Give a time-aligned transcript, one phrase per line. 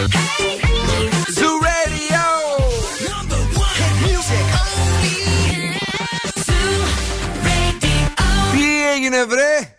[0.00, 2.24] Zoo Radio.
[8.52, 9.76] Τι έγινε βρε;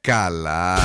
[0.00, 0.78] Καλά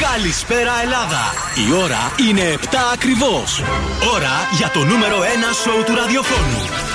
[0.00, 1.32] Καλησπέρα Ελλάδα!
[1.68, 3.62] Η ώρα είναι 7 ακριβώς.
[4.14, 5.22] Ώρα για το νούμερο 1
[5.62, 6.89] σοου του ραδιοφώνου.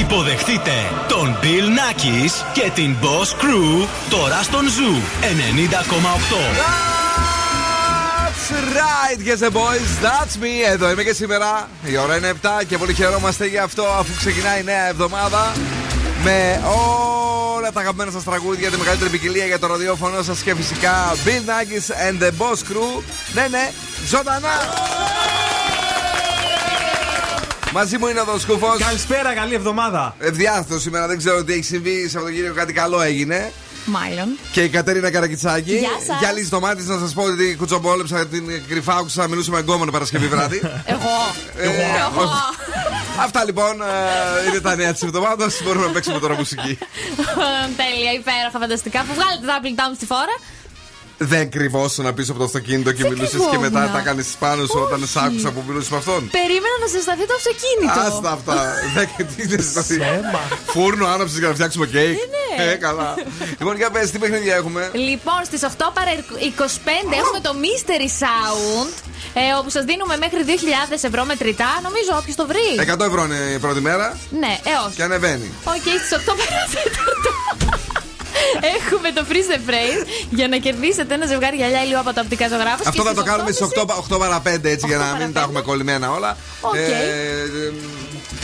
[0.00, 0.72] Υποδεχτείτε
[1.08, 5.24] τον Bill Nackis και την Boss Crew τώρα στον Zoo 90,8.
[8.24, 10.72] That's right, yes the boys, that's me.
[10.72, 11.68] Εδώ είμαι και σήμερα.
[11.84, 15.52] Η ώρα είναι 7 και πολύ χαιρόμαστε γι' αυτό αφού ξεκινάει η νέα εβδομάδα
[16.24, 16.62] με
[17.56, 21.48] όλα τα αγαπημένα σας τραγούδια, τη μεγαλύτερη ποικιλία για το ραδιόφωνο σας και φυσικά Bill
[21.48, 23.02] Nackis and the Boss Crew.
[23.34, 23.70] Ναι, ναι,
[24.06, 24.52] ζωντανά!
[27.74, 28.78] Μαζί μου είναι ο Δοσκούφος.
[28.78, 30.14] Καλησπέρα, καλή εβδομάδα.
[30.18, 32.08] Ευδιάθετο σήμερα, δεν ξέρω τι έχει συμβεί.
[32.08, 33.52] Σαββατοκύριακο κάτι καλό έγινε.
[33.84, 34.38] Μάλλον.
[34.52, 35.76] Και η Κατερίνα Καρακιτσάκη.
[35.76, 36.18] Γεια σας.
[36.18, 39.90] Για λύση το μάτι να σας πω ότι κουτσομπόλεψα την κρυφά άκουσα να μιλούσαμε εγκόμενο
[39.90, 40.56] Παρασκευή βράδυ.
[40.94, 41.14] Εγώ.
[41.56, 42.30] Ε, Εγώ.
[43.20, 45.62] Αυτά λοιπόν ε, είναι τα νέα της εβδομάδας.
[45.64, 46.78] Μπορούμε να παίξουμε τώρα μουσική.
[47.80, 49.00] Τέλεια, υπέροχα, φανταστικά.
[49.00, 50.36] Που βγάλετε τα Apple Town στη φόρα.
[51.18, 53.92] Δεν κρυβόσουν πίσω από το αυτοκίνητο και μιλούσες και μετά κρυβόμουν.
[53.92, 56.20] τα κάνεις πάνω σου όταν σ' άκουσα που μιλούσες με αυτόν.
[56.30, 58.00] Περίμενα να σε σταθεί το αυτοκίνητο.
[58.08, 58.56] Άστα αυτά.
[58.96, 59.98] Δεν τι είναι σταθεί.
[60.66, 62.18] Φούρνο άναψε για να φτιάξουμε κέικ.
[62.34, 62.64] ναι.
[62.70, 63.14] Ε, καλά.
[63.58, 66.18] Λοιπόν, για πες, τι παιχνίδια έχουμε; Λοιπόν, στις 8 παρα 25
[67.22, 68.88] έχουμε το Mystery Sound.
[69.34, 70.50] Ε, όπου σας δίνουμε μέχρι 2.000
[71.10, 71.70] ευρώ μετρητά.
[71.82, 72.68] Νομίζω όποιος το βρει.
[72.98, 74.94] 100 ευρώ είναι η πρώτη μέρα Ναι, ε, όχι.
[74.96, 75.52] και ανεβαίνει.
[75.64, 77.83] Οκ, στις 8 παρα
[78.76, 82.48] Έχουμε το freeze the phrase για να κερδίσετε ένα ζευγάρι γυαλιά ηλίου από τα οπτικά
[82.48, 82.86] ζωγράφους.
[82.86, 85.60] Αυτό θα το κάνουμε στις 8, 8 παρα 5 έτσι για να μην τα έχουμε
[85.60, 86.36] κολλημένα όλα.
[86.60, 86.74] Οκ.
[86.74, 87.72] Ε,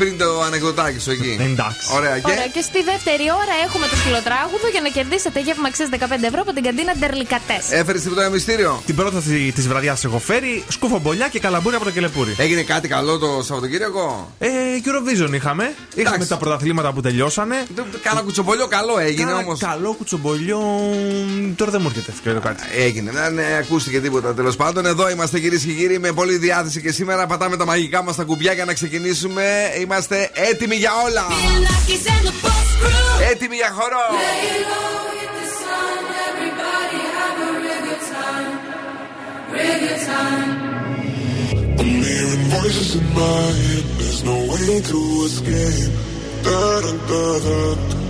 [0.01, 1.37] πριν το ανεκδοτάκι σου εκεί.
[1.41, 1.85] Εντάξει.
[1.97, 5.89] Ωραία, και; Ωραία, και στη δεύτερη ώρα έχουμε το σκυλοτράγουδο για να κερδίσετε γεύμα αξία
[5.91, 7.65] 15 ευρώ από την καντίνα Ντερλικατές.
[7.71, 11.91] Έφερες τίποτα ένα μυστήριο; Την πρόταση της βραδιάς έχω φέρει σκούφο και καλαμπούρι από το
[11.91, 12.35] κελεπούρι.
[12.39, 14.49] Έγινε κάτι καλό το Σαββατοκύριακο; Ε,
[14.87, 15.75] Eurovision είχαμε.
[15.95, 17.57] Είχαμε τα πρωταθλήματα που τελειώσανε.
[18.03, 19.59] Κάνα κουτσομπολιό καλό έγινε Κάνα όμως.
[19.81, 20.61] Καλό κουτσομπολιό.
[21.57, 22.63] Τώρα δεν μου έρχεται σκέτο κάτι.
[22.77, 24.87] Έγινε, δεν ε, ακούστηκε τίποτα τέλος πάντων.
[24.87, 28.25] Εδώ είμαστε κυρίες και κύριοι με πολλή διάθεση και σήμερα πατάμε τα μαγικά μας τα
[28.25, 29.43] κουμπιά για να ξεκινήσουμε.
[29.81, 31.25] Είμαστε έτοιμοι για όλα.
[33.31, 34.07] Έτοιμοι για χορό.
[41.83, 43.85] I'm hearing voices in my head.
[43.99, 45.93] There's no way to escape.
[46.45, 48.10] Da da da da.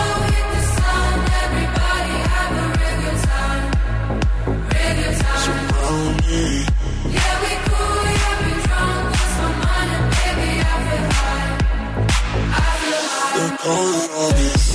[13.63, 14.70] Oh, all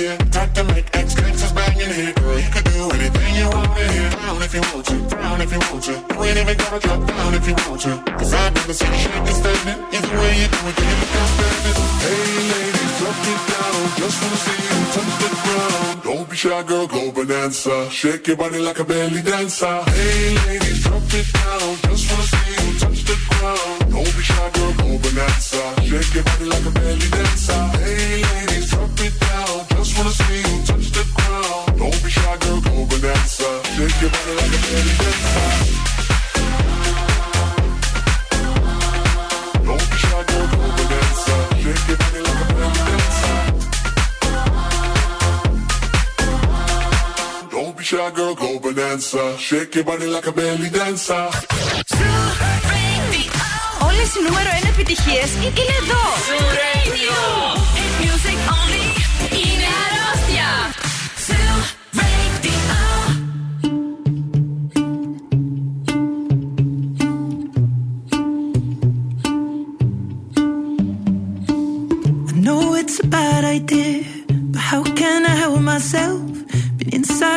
[0.00, 0.16] here.
[0.56, 2.12] To make ex gangsters bang in here.
[2.14, 4.10] Girl, you could do anything you want in here.
[4.10, 5.92] Down if you want to, down if you want to.
[5.92, 7.92] You ain't even gotta drop down if you want to.
[8.18, 9.78] Cause I've never seen you shake and standing.
[9.94, 11.76] Either way you do it, you look outstanding.
[12.02, 13.80] Hey ladies, drop it down.
[14.00, 15.96] Just wanna see you touch the ground.
[16.02, 17.76] Don't be shy, girl, go bonanza.
[17.90, 19.76] Shake your body like a belly dancer.
[19.94, 21.68] Hey ladies, drop it down.
[21.86, 23.80] Just wanna see you touch the ground.
[23.92, 25.62] Don't be shy, girl, go bonanza.
[25.88, 27.62] Shake your body like a belly dancer.
[27.78, 28.49] Hey ladies,
[33.80, 33.88] Δεν
[53.86, 55.30] Όλες οι νούμερο 1 επιτυχίες
[55.62, 56.02] είναι εδώ.
[56.26, 57.79] Σουραίμπια.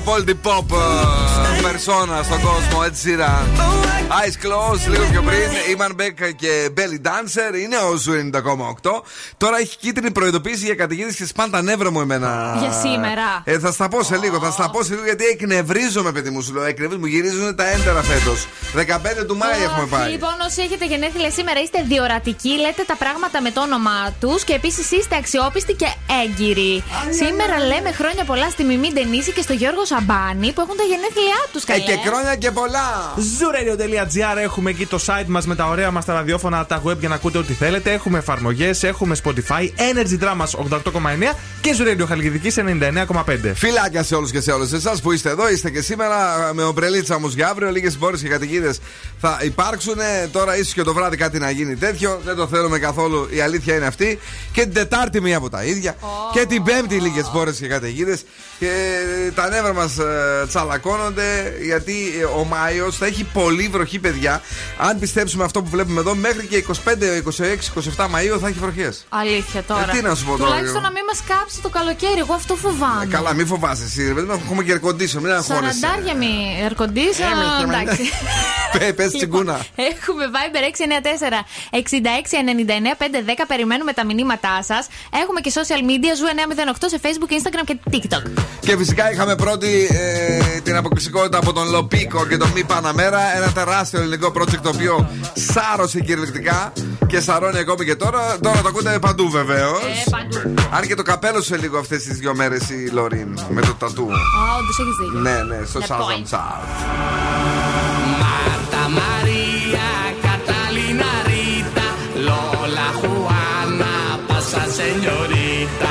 [0.00, 1.29] απόλυτη pop ε,
[1.62, 3.46] περσόνα στον κόσμο, έτσι σειρά.
[4.10, 5.48] Eyes closed, λίγο πιο πριν.
[5.76, 8.12] Imanbek και Belly Dancer είναι ο Ζου
[8.82, 8.90] 90,8.
[9.36, 12.56] Τώρα έχει κίτρινη προειδοποίηση για καταιγίδες και σπάν τα νεύρα μου εμένα.
[12.60, 13.42] Για σήμερα.
[13.44, 16.40] Ε, θα στα πω σε λίγο, θα στα πω σε λίγο γιατί εκνευρίζομαι, παιδί μου.
[16.40, 18.46] Σου λέω, εκνευρίζομαι, μου γυρίζουν τα έντερα φέτος.
[18.74, 20.10] 15 του Μάη έχουμε Αχ, πάει.
[20.10, 24.54] Λοιπόν, όσοι έχετε γενέθλια σήμερα, είστε διορατικοί, λέτε τα πράγματα με το όνομά τους και
[24.54, 25.88] επίσης είστε αξιόπιστοι και
[26.22, 26.82] έγκυροι.
[27.20, 31.40] Σήμερα λέμε χρόνια πολλά στη Μιμή Ντενίση και στο Γιώργο Σαμπάνη που έχουν τα γενέθλιά
[31.52, 31.84] τους, Ε, καλέ.
[31.84, 33.14] και χρόνια και πολλά.
[33.16, 37.08] Zooradio.gr έχουμε εκεί το site μας με τα ωραία μας τα ραδιόφωνα, τα web για
[37.08, 37.92] να ακούτε ό,τι θέλετε.
[37.92, 43.54] Έχουμε εφαρμογές, έχουμε Spotify, Energy Drama 88,9 και Zooradio Χαλκιδικής 99,5.
[43.54, 45.50] Φιλάκια σε όλους και σε όλες εσάς που είστε εδώ.
[45.50, 47.70] Είστε και σήμερα με ομπρελίτσα όμως για αύριο.
[47.70, 48.78] Λίγες μπόρες και καταιγίδες
[49.20, 49.96] θα υπάρξουν.
[50.32, 52.20] Τώρα ίσως και το βράδυ κάτι να γίνει τέτοιο.
[52.24, 53.28] Δεν το θέλουμε καθόλου.
[53.30, 54.18] Η αλήθεια είναι αυτή.
[54.52, 55.94] Και την Τετάρτη μία από τα ίδια.
[56.32, 58.24] Και την Πέμπτη λίγες μπόρες και καταιγίδες.
[58.58, 58.68] Και
[59.34, 59.96] τα νεύρα μας
[60.48, 64.42] τσαλακώνονται γιατί ε, ο Μάιος θα έχει πολύ βροχή, παιδιά.
[64.78, 66.72] Αν πιστέψουμε αυτό που βλέπουμε εδώ, μέχρι και 25,
[67.96, 69.04] 26, 27 Μαου θα έχει βροχές.
[69.08, 69.86] Αλήθεια τώρα.
[69.90, 70.84] Ε, τι να σου πω τώρα, Τουλάχιστον εγώ.
[70.84, 72.18] να μην μας κάψει το καλοκαίρι.
[72.18, 73.02] Εγώ αυτό φοβάμαι.
[73.02, 74.06] Ε, καλά, μην φοβάσαι εσύ.
[74.06, 75.78] ρε παιδί μου, Έχουμε και ερκοντήσιο, μην αγχώνεσαι.
[75.78, 76.32] Σαραντάρια μη
[76.64, 77.26] ερκοντήσιο.
[77.62, 78.02] Εντάξει.
[78.78, 79.52] Πε, πες τσιγκούνα.
[79.76, 80.62] Λοιπόν, Έχουμε Viber
[81.72, 83.44] 694 66 99 510.
[83.46, 84.86] Περιμένουμε τα μηνύματά σας.
[85.22, 86.26] Έχουμε και social media Ζου
[86.72, 88.42] 908 σε Facebook, Instagram και TikTok.
[88.60, 93.36] Και φυσικά είχαμε πρώτη ε, την αποκλειστικότητα από τον Λοπίκο και τον Μη Παναμέρα.
[93.36, 95.08] Ένα τεράστιο ελληνικό project το οποίο
[95.52, 96.72] σάρωσε κυριολεκτικά
[97.06, 98.38] και σαρώνει ακόμη και τώρα.
[98.42, 99.80] Τώρα το ακούτε παντού βεβαίως.
[100.06, 100.54] Ε, παντού.
[100.70, 104.02] Αν και το καπέλο σε λίγο αυτές τις δύο μέρες η Loreen με το τατού.
[104.02, 105.20] Α, όντως έχεις δίκιο.
[105.20, 106.28] Ναι, ναι, στο Ναι, Southern point.
[106.34, 106.68] South.
[108.22, 109.88] Marta María,
[110.26, 111.86] Catalina Rita,
[112.28, 113.94] Lola Juana,
[114.28, 115.90] pasa señorita,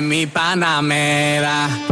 [0.00, 1.83] mi panamera.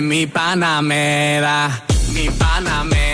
[0.00, 1.70] Mi Panamera,
[2.12, 3.05] mi Panamera,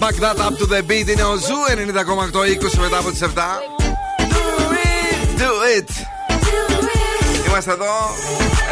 [0.00, 1.58] back that up to the beat είναι ο Ζου
[2.32, 3.26] 90,8 20 μετά από τις 7.
[3.26, 5.88] Do it, do it.
[7.48, 7.84] Είμαστε εδώ.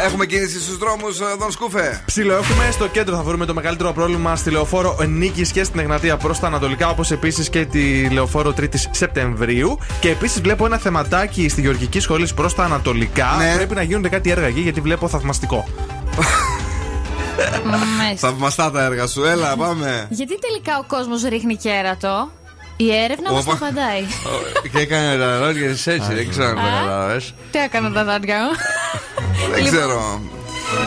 [0.05, 2.01] Έχουμε κίνηση στους δρόμους, Δον Σκούφε.
[2.05, 6.17] Ψηλό έχουμε στο κέντρο θα βρούμε το μεγαλύτερο πρόβλημα στη λεωφόρο Νίκης και στην Εγνατία
[6.17, 9.77] προς τα Ανατολικά, όπως επίσης και τη λεωφόρο 3η Σεπτεμβρίου.
[9.99, 13.35] Και επίσης βλέπω ένα θεματάκι στη Γεωργική Σχολή προς τα Ανατολικά.
[13.37, 13.53] Ναι.
[13.55, 15.67] Πρέπει να γίνονται κάτι έργα εκεί γιατί βλέπω θαυμαστικό.
[17.63, 18.27] Μάλιστα.
[18.27, 20.07] Θαυμαστά τα έργα σου, έλα, πάμε.
[20.09, 22.31] Γιατί τελικά ο κόσμος ρίχνει κέρατο;
[22.77, 23.57] Η έρευνα μας Όπα.
[23.57, 24.03] το απαντάει.
[24.71, 26.79] Και έκανε τα λόγια έτσι, δεν ξέρω αν το Α.
[26.79, 27.21] κατάλαβε.
[27.51, 28.51] Τι έκανα τα δόντια μου.
[29.53, 30.21] Δεν ξέρω.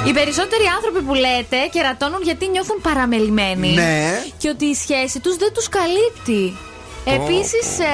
[0.07, 3.69] Οι περισσότεροι άνθρωποι που λέτε κερατώνουν γιατί νιώθουν παραμελημένοι.
[3.73, 4.25] Ναι.
[4.39, 6.57] Και ότι η σχέση τους δεν τους καλύπτει.
[7.05, 7.93] Επίσης, ε,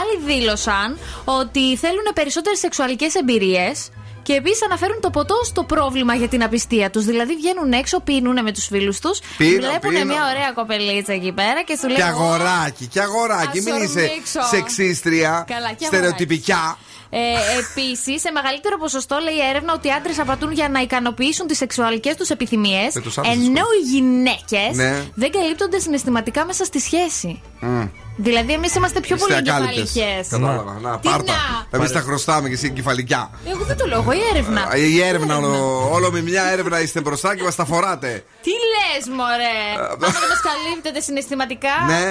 [0.00, 3.88] άλλοι δήλωσαν ότι θέλουν περισσότερες σεξουαλικές εμπειρίες
[4.22, 7.04] και επίσης αναφέρουν το ποτό στο πρόβλημα για την απιστία τους.
[7.04, 10.04] Δηλαδή βγαίνουν έξω, πίνουν με τους φίλους τους, Πίνω, βλέπουν πίνω.
[10.04, 12.04] μια ωραία κοπελίτσα εκεί πέρα και σου Και λένε.
[12.04, 13.58] αγοράκι, και αγοράκι.
[13.58, 14.40] Ας Μην είσαι ορμήξω.
[14.50, 16.78] σεξίστρια, Καλά, και στερεοτυπικιά.
[17.14, 17.18] Ε,
[17.58, 21.56] Επίσης, σε μεγαλύτερο ποσοστό λέει η έρευνα ότι οι άντρες απατούν για να ικανοποιήσουν τις
[21.56, 22.94] σεξουαλικές τους επιθυμίες.
[22.94, 25.02] Με τους άντρες Ενώ οι γυναίκες Ναι.
[25.14, 27.40] δεν καλύπτονται συναισθηματικά μέσα στη σχέση.
[27.60, 27.84] Μμ.
[28.16, 29.78] Δηλαδή, εμείς είμαστε πιο πολύ Είστε ακάλυπτες.
[29.96, 30.28] εγκεφαλικέ.
[30.30, 30.78] Κατάλαβα.
[30.82, 31.32] Να, Τι πάρτα.
[31.70, 33.30] να; Εμείς τα χρωστάμε και εσύ εγκεφαλικιά.
[33.46, 34.76] Εγώ δεν το λέω, εγώ η έρευνα.
[34.76, 38.24] Η έρευνα, όλο, όλο με μια έρευνα είστε μπροστά και μας τα φοράτε.
[38.42, 39.82] Τι λες, μωρέ!
[39.90, 41.68] Αν δεν μας καλύπτεται συναισθηματικά.
[41.86, 42.02] Ναι,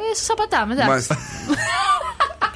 [0.00, 0.88] Ε, σας απατάμε, εντάξει.
[0.90, 1.18] μάλιστα.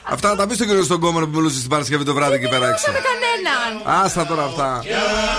[0.03, 2.49] Αυτά να τα πεις στον κύριο στον κόμμα που μιλούσε στην Παρασκευή το βράδυ εκεί
[2.49, 2.91] πέρα έξω.
[2.93, 4.03] Με κανέναν.
[4.05, 4.83] Άστα τώρα αυτά.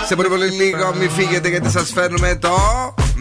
[0.08, 2.56] Σε πολύ πολύ λίγο μην φύγετε γιατί σας φέρνουμε το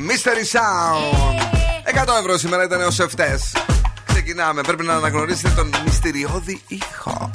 [0.08, 2.04] Mystery Sound.
[2.04, 3.52] 100 ευρώ σήμερα ήταν ως ευτές.
[4.24, 4.60] Ξεκινάμε.
[4.60, 7.30] Πρέπει να αναγνωρίσετε τον μυστηριώδη ήχο.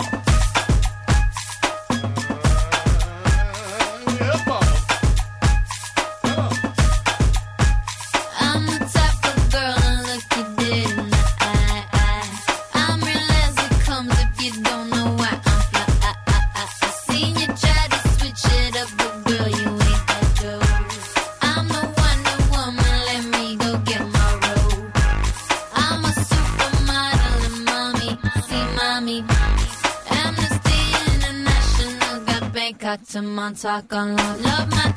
[32.88, 34.42] got some on talk on love.
[34.42, 34.97] Love my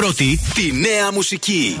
[0.00, 1.80] πρώτη τη νέα μουσική.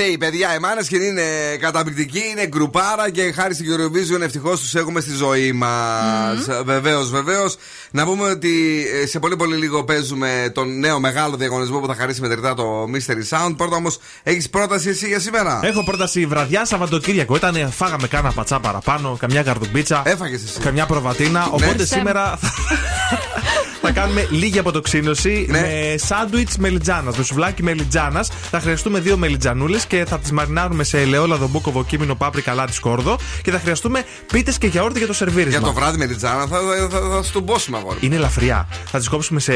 [0.00, 1.22] Θεοί, θεοί, παιδιά, οι μάνε και είναι
[1.60, 6.46] καταπληκτικοί, είναι γκρουπάρα και χάρη στην Eurovision ευτυχώς τους έχουμε στη ζωή μας.
[6.64, 7.56] Βεβαίως, βεβαίως.
[7.90, 11.94] Να πούμε ότι ε, σε πολύ πολύ λίγο παίζουμε τον νέο μεγάλο διαγωνισμό που θα
[11.94, 13.54] χαρίσει μετρητά το Mystery Sound.
[13.56, 17.36] Πρώτα όμως, έχεις πρόταση εσύ για σήμερα; Έχω πρόταση βραδιά Σαββατοκύριακο.
[17.36, 20.02] Ήταν, φάγαμε κάνα πατσά παραπάνω, καμιά καρδουμπίτσα.
[20.04, 20.60] Έφαγες εσύ.
[20.60, 21.48] Καμιά προβατίνα.
[21.50, 22.38] Οπότε σήμερα
[23.88, 25.60] θα, θα κάνουμε λίγη αποτοξίνωση Ναι.
[25.60, 27.16] με σάντουιτς μελιτζάνας.
[27.16, 28.28] Με σουβλάκι μελιτζάνας.
[28.50, 33.18] Θα χρειαστούμε δύο μελιτζανούλες και θα τις μαρινάρουμε σε ελαιόλαδο μπούκοβο κείμενο πάπρικα λάδι σκόρδο.
[33.42, 35.58] Και θα χρειαστούμε πίτες και γιαούρτι για το σερβίρισμα.
[35.58, 37.98] Για το βράδυ με την Τζάνα θα, θα, θα, θα στον πόσουμε αγόρι.
[38.00, 38.68] Είναι ελαφριά.
[38.90, 39.52] Θα τις κόψουμε σε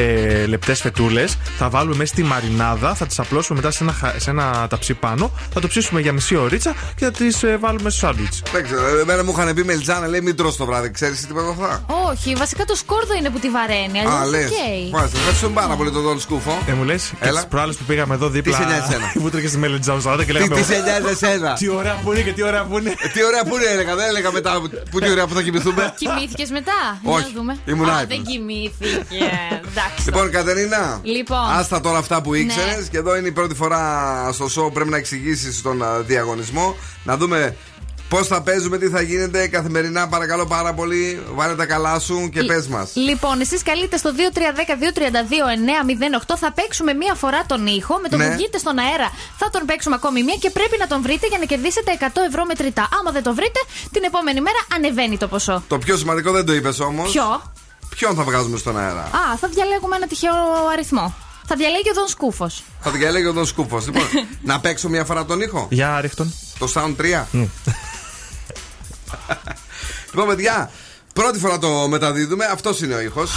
[0.47, 1.37] λεπτές φετούλες.
[1.57, 2.95] Θα βάλουμε μέσα στη μαρινάδα.
[2.95, 5.31] Θα τις απλώσουμε μετά σε ένα, χα- σε ένα ταψί πάνω.
[5.53, 8.41] Θα το ψήσουμε για μισή ωρίτσα και θα τις βάλουμε στο σάντουιτς.
[8.51, 10.91] Δεν ξέρω, εμένα μου είχαν πει Μελιτζάνα, λέει μην τρως το βράδυ.
[10.91, 11.85] Ξέρεις τι είπα αυτά.
[12.11, 13.99] Όχι, βασικά το σκόρδο είναι που τη βαραίνει.
[14.23, 14.45] Α, Αλλιώ λε.
[14.45, 14.91] οκ.
[14.93, 16.57] Μάλιστα, ευχαριστούμε πάρα πολύ τον Δον Σκούφο.
[16.67, 17.39] Ε, μου λες, και Έλα.
[17.39, 18.57] τις προάλλες που πήγαμε εδώ δίπλα.
[18.57, 20.55] Τι σε νοιάζει εσένα; Που έτρεχε στη Μελιτζάου και Τι, λέγαμε.
[20.55, 22.89] τι σε νοιάζει εσένα; Τι ωραία που είναι και τι ωραία που είναι.
[22.89, 23.95] Ε, Τι ωραία που είναι, έλεγα.
[23.95, 25.93] Δεν έλεγα μετά που τι ωραία που θα κοιμηθούμε.
[25.97, 27.17] Κοιμήθηκες μετά; Όχι.
[27.19, 27.57] Για να δούμε.
[27.65, 28.17] Ήμουν Α, άϊπνος.
[28.17, 28.91] δεν κοιμήθηκες.
[29.71, 30.05] Εντάξει.
[30.05, 30.99] Λοιπόν, Κατερίνα.
[31.03, 31.49] Λοιπόν.
[31.57, 32.75] Άστα τώρα αυτά που ήξερες.
[32.77, 32.87] Ναι.
[32.91, 33.83] Και εδώ είναι η πρώτη φορά
[34.33, 34.73] στο show.
[34.73, 36.75] Πρέπει να εξηγήσεις τον α, διαγωνισμό.
[37.03, 37.55] Να δούμε
[38.13, 40.07] πώς θα παίζουμε, τι θα γίνεται καθημερινά.
[40.07, 41.23] Παρακαλώ πάρα πολύ.
[41.35, 42.91] Βάλε τα καλά σου και πες μας.
[42.95, 44.11] Λοιπόν, εσείς καλείτε στο
[46.27, 46.35] 2310-232-908.
[46.37, 47.99] Θα παίξουμε μία φορά τον ήχο.
[48.01, 48.27] Με το Ναι.
[48.27, 51.37] που βγείτε στον αέρα θα τον παίξουμε ακόμη μία και πρέπει να τον βρείτε για
[51.37, 52.87] να κερδίσετε 100 ευρώ μετρητά.
[52.99, 53.59] Άμα δεν το βρείτε,
[53.91, 55.63] την επόμενη μέρα ανεβαίνει το ποσό.
[55.67, 57.11] Το πιο σημαντικό δεν το είπες όμως.
[57.11, 57.51] Ποιο;
[57.89, 60.33] Ποιον θα βγάζουμε στον αέρα; Α, θα διαλέγουμε ένα τυχαίο
[60.73, 61.13] αριθμό.
[61.47, 62.63] Θα διαλέγει ο Δον Σκούφος.
[62.81, 63.85] Θα την διαλέγει ο Δον Σκούφος.
[63.85, 64.03] Λοιπόν,
[64.51, 66.33] να παίξω μια φορά τον ήχο; Για ρίχτον.
[66.59, 67.25] Το Sound 3.
[70.11, 70.71] Λοιπόν, παιδιά,
[71.13, 72.45] πρώτη φορά το μεταδίδουμε.
[72.45, 73.31] Αυτός είναι ο ήχος.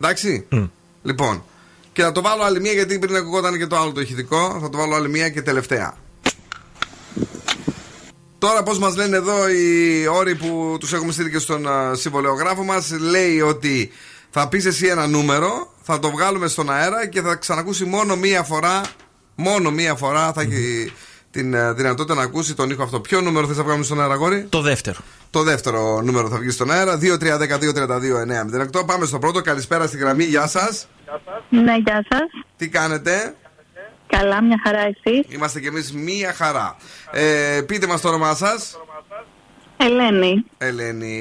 [0.00, 0.46] Εντάξει;
[1.02, 1.44] Λοιπόν,
[1.92, 4.58] και θα το βάλω άλλη μία γιατί πριν ακουγόταν και το άλλο το ηχητικό.
[4.60, 5.96] Θα το βάλω άλλη μία και τελευταία.
[8.38, 12.64] Τώρα, πώς μας λένε εδώ οι όροι που τους έχουμε στείλει και στον α, συμβολεογράφο
[12.64, 13.90] μας, λέει ότι
[14.30, 18.42] θα πεις εσύ ένα νούμερο, θα το βγάλουμε στον αέρα και θα ξανακούσει μόνο μία
[18.42, 18.80] φορά.
[19.34, 20.92] Μόνο μία φορά θα έχει
[21.30, 23.00] την α, δυνατότητα να ακούσει τον ήχο αυτό.
[23.00, 24.98] Ποιο νούμερο θες να βγάλουμε στον αέρα, αγόρι; Το δεύτερο.
[25.30, 26.98] Το δεύτερο νούμερο θα βγει στον αέρα.
[26.98, 28.86] 2-3-10-2-32-9-08.
[28.86, 29.40] Πάμε στο πρώτο.
[29.40, 30.24] Καλησπέρα στη γραμμή.
[30.24, 30.88] Γεια σας.
[31.48, 32.28] Ναι, γεια σας.
[32.56, 33.34] Τι κάνετε;
[34.06, 35.26] Καλά, μια χαρά εσείς.
[35.28, 36.76] Είμαστε κι εμείς μία χαρά.
[37.12, 38.78] Ε, πείτε μας το όνομά σας.
[39.76, 40.44] Ελένη.
[40.58, 41.16] Ελένη.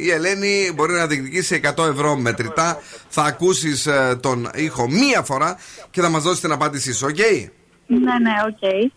[0.00, 2.78] Η Ελένη μπορεί να διεκδικήσει 100 ευρώ μετρητά.
[3.08, 3.88] Θα ακούσεις
[4.20, 5.58] τον ήχο μία φορά
[5.90, 7.16] και θα μας δώσεις την απάντησή σου, οκ;
[7.86, 8.92] Ναι, ναι, οκ.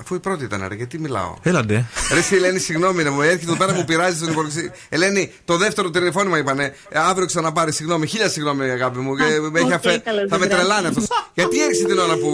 [0.00, 1.84] Αφού η πρώτη ήταν, ρε, γιατί μιλάω; Έλα ντε.
[2.12, 4.70] Ρε, εσύ, Ελένη, συγγνώμη, να μου έρχεται εδώ πέρα μου πειράζει τον υπολογιστή.
[4.88, 6.74] Ελένη, το δεύτερο τηλεφώνημα είπανε.
[6.88, 9.12] Ε, αύριο ξαναπάρει, συγγνώμη, χίλια συγγνώμη, αγάπη μου.
[9.16, 10.98] Ε, με έχει οκ, αφέ- καλώς, Θα με δεν τρελάνε πειράζει.
[10.98, 11.26] αυτός.
[11.34, 12.30] γιατί έρχεσαι την ώρα που,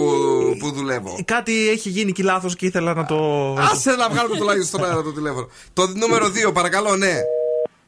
[0.59, 3.53] που δουλεύω; Κάτι έχει γίνει εκεί λάθος και ήθελα να το.
[3.53, 5.49] Άσε να βγάλω τουλάχιστον στον αέρα το τηλέφωνο.
[5.73, 7.13] Το νούμερο 2, παρακαλώ, ναι.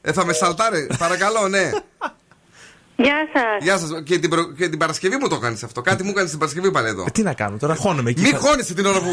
[0.01, 1.71] Ε, θα με σαλτάρει, παρακαλώ, ναι.
[2.97, 3.63] Γεια σας.
[3.63, 3.89] Γεια σας.
[4.03, 5.81] Και, την προ- και την Παρασκευή μου το κάνεις αυτό.
[5.81, 7.03] Κάτι μου έκανε την Παρασκευή πάλι εδώ.
[7.07, 8.21] Ε, Τι να κάνω τώρα, χώνομαι εκεί.
[8.21, 9.11] Μην Θα- χώνεσαι την ώρα που.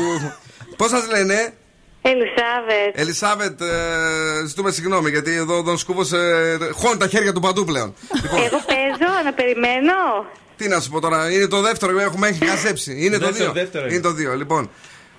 [0.77, 1.53] Πώς σας λένε,
[2.07, 2.93] Ελισάβετ.
[3.01, 3.67] Ελισάβετ, ε,
[4.47, 7.95] ζητούμε συγγνώμη γιατί εδώ ο Δον Σκούβο ε, χώνει τα χέρια του παντού πλέον.
[8.23, 9.93] Λοιπόν, Εγώ παίζω, να περιμένω.
[10.57, 12.95] τι να σου πω τώρα, είναι το δεύτερο, έχουμε έχει χασέψει.
[13.05, 13.63] Είναι το Δεύτερο, δύο.
[13.63, 14.03] δεύτερο είναι είναι.
[14.03, 14.71] το δύο, λοιπόν.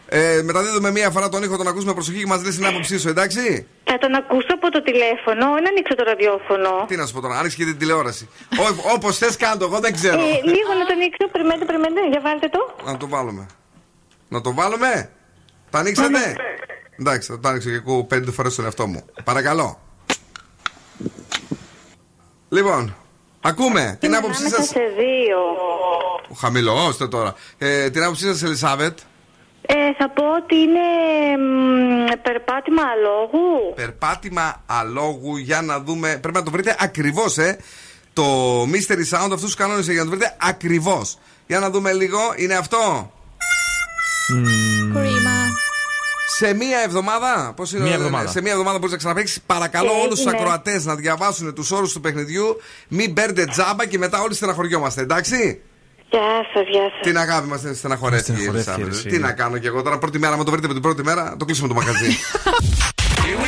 [0.08, 3.10] Ε, μεταδίδουμε μία φορά τον ήχο, τον ακούσουμε προσοχή και μας λες την άποψή σου,
[3.10, 6.86] εντάξει; Θα τον ακούσω από το τηλέφωνο ή να ανοίξω το ραδιόφωνο.
[6.88, 8.30] Τι να σου πω τώρα, άνοιξε και την τηλεόραση.
[8.96, 10.20] Όπως θες, κάντο, εγώ δεν ξέρω.
[10.20, 12.76] Ε, λίγο να το ανοίξω, περιμένετε, περιμένετε, για βάλτε το.
[12.86, 13.46] Να το βάλουμε.
[14.28, 15.10] Να το βάλουμε;
[15.70, 16.36] Τα ανοίξατε;
[17.00, 19.06] Εντάξει, θα το άνοιξω και ακούω πέντε φορές τον εαυτό μου.
[19.24, 19.80] Παρακαλώ.
[22.50, 22.96] Λοιπόν,
[23.42, 24.70] ακούμε την άποψή Ανάμεσα σας.
[24.70, 25.38] σε δύο.
[26.38, 27.36] Χαμηλώστε τώρα.
[27.58, 29.00] Ε, την άποψή σας, Ελισάβετ.
[29.68, 30.80] Ε, θα πω ότι είναι
[31.38, 33.74] μ, περπάτημα αλόγου.
[33.76, 36.18] Περπάτημα αλόγου για να δούμε.
[36.22, 37.58] Πρέπει να το βρείτε ακριβώς, ε.
[38.14, 38.24] Το
[38.62, 41.18] mystery sound αυτούς τους κανόνες για να το βρείτε ακριβώς.
[41.48, 42.20] Για να δούμε λίγο.
[42.36, 43.12] Είναι αυτό.
[44.94, 45.32] Κρίμα.
[46.38, 47.54] Σε μία εβδομάδα.
[47.56, 48.30] Πώς είναι, Μία ε, εβδομάδα.
[48.30, 49.42] Σε μία εβδομάδα μπορείς να ξαναπέξει.
[49.46, 50.38] Παρακαλώ Ε, όλους τους είναι.
[50.40, 52.62] ακροατές να διαβάσουν τους όρους του παιχνιδιού.
[52.88, 55.62] Μην παίρνετε τζάμπα και μετά όλοι στεναχωριόμαστε, εντάξει;
[56.10, 57.00] Γεια σας, γεια σας.
[57.02, 58.94] Την αγάπη μας την στεναχωρέθηκε η Στεναχωρέθηκε, Ελισάβετ.
[58.94, 59.08] εσύ.
[59.08, 61.36] Τι να κάνω κι εγώ τώρα, πρώτη μέρα, με το βρείτε με την πρώτη μέρα,
[61.40, 62.08] το κλείσουμε το μαγαζί.
[63.26, 63.48] Πάμε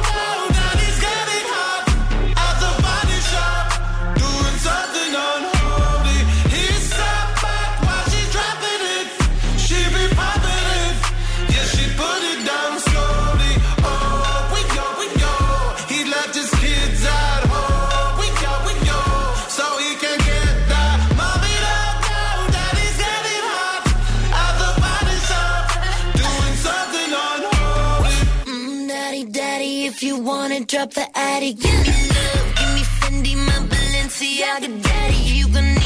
[30.71, 35.15] drop the attic, give me love, give me Fendi, my Balenciaga, daddy.
[35.15, 35.80] You gonna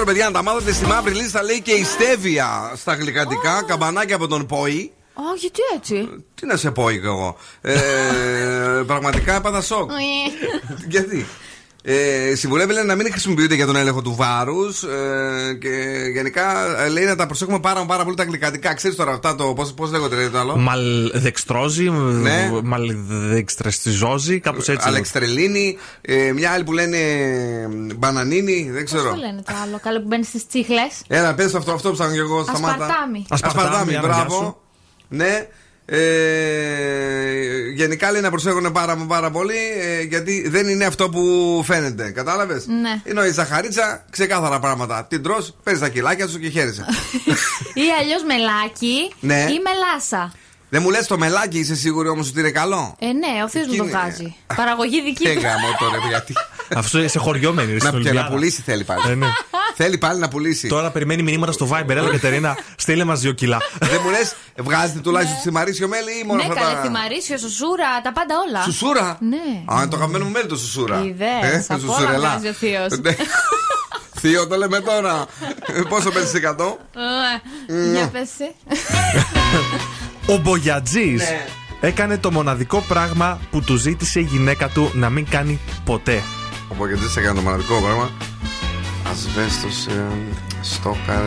[0.00, 4.16] ξέρω, παιδιά, αν τα μάθατε στη μαύρη λίστα λέει και η στέβια στα γλυκαντικά, καμπανάκια
[4.16, 4.92] από τον Πόη.
[5.14, 7.36] Ω, γιατί έτσι; Τι να σε πω εγώ.
[7.60, 7.76] Ε,
[8.86, 9.90] πραγματικά έπαθα σοκ.
[10.88, 11.26] Γιατί;
[11.90, 15.68] Ε, συμβουλεύει λέει, να μην χρησιμοποιούνται για τον έλεγχο του βάρους ε, και
[16.14, 18.74] γενικά ε, λέει να τα προσέχουμε πάρα, πάρα πολύ τα γλυκαντικά.
[18.74, 19.52] Ξέρεις τώρα αυτά το.
[19.76, 22.50] Πώς λέγονται λέει, το άλλο; Μαλδεξτρόζη, Ναι.
[22.62, 24.88] μαλδεξτρεστιζόζη, κάπως έτσι.
[24.88, 29.10] Αλεξτρελίνη, ε, μια άλλη που λένε ε, μπανανίνη, δεν Πώς ξέρω.
[29.10, 32.20] το λένε το άλλο, καλό που μπαίνεις στις τσίχλες; Ένα πες αυτό, αυτό ψάχνω και
[32.20, 32.42] εγώ.
[32.42, 32.72] Σταμάτα.
[32.84, 33.26] Ασπαρτάμι.
[33.28, 34.34] Ασπαρτάμι, Ασπαρτάμι, άρα, γεια μπράβο.
[34.36, 34.56] σου.
[35.08, 35.46] Ναι.
[35.90, 42.10] Ε, γενικά λέει να προσέχουν πάρα, πάρα πολύ ε, γιατί δεν είναι αυτό που φαίνεται.
[42.10, 43.00] Κατάλαβες; Ναι.
[43.04, 45.04] Ενώ η ζαχαρίτσα ξεκάθαρα πράγματα.
[45.08, 46.84] Την τρώ, παίρνεις τα κιλάκια σου και χαίρεσαι.
[47.84, 49.34] Ή αλλιώς μελάκι Ναι.
[49.34, 50.32] ή μελάσα.
[50.68, 53.60] δεν μου λες το μελάκι, είσαι σίγουρη όμως ότι είναι καλό; Ε, ναι, ο θείο
[53.60, 54.36] μου το Εκείνη- βγάζει.
[54.56, 55.40] Παραγωγή δική Δεν του.
[55.40, 56.32] γάμω τώρα, γιατί.
[56.74, 57.72] Αυτό σε χωριό μένει.
[57.72, 58.28] ρε, να, στην και να Ολυμπιάδα.
[58.34, 59.02] πουλήσει θέλει πάλι.
[59.10, 59.26] Ε, ναι.
[59.74, 60.68] θέλει πάλι να πουλήσει.
[60.68, 61.88] Τώρα περιμένει μηνύματα στο Viber.
[61.88, 63.58] Έλα, Κατερίνα, στείλε μας δύο κιλά.
[63.78, 66.80] δεν μου λες, βγάζετε τουλάχιστον θυμαρίσιο μέλι ή μόνο Ναι, αυτά καλέ, τα.
[66.80, 68.62] θυμαρίσιο, σουσούρα, τα πάντα όλα.
[68.62, 69.74] Σουσούρα; Ναι.
[69.80, 71.02] Α, το αγαπημένο μου μέλι το σουσούρα.
[71.04, 72.28] Ιδέες, Ε, από όλα σουσουρελά.
[72.28, 72.98] βγάζει ο θείος.
[73.00, 73.16] Ναι.
[74.20, 75.26] Θείο, το λέμε τώρα.
[75.66, 76.78] Ε, Πόσο παίρνει εκατό;
[77.68, 78.54] Ε, Για πες εσύ.
[80.26, 81.46] Ο Μπογιατζής Ναι.
[81.80, 86.22] έκανε το μοναδικό πράγμα που του ζήτησε η γυναίκα του να μην κάνει ποτέ.
[86.68, 88.10] Ο Μποκετζή έκανε το μοναδικό πράγμα.
[89.10, 89.86] Ασβέστος,
[90.62, 91.22] στόκαρ.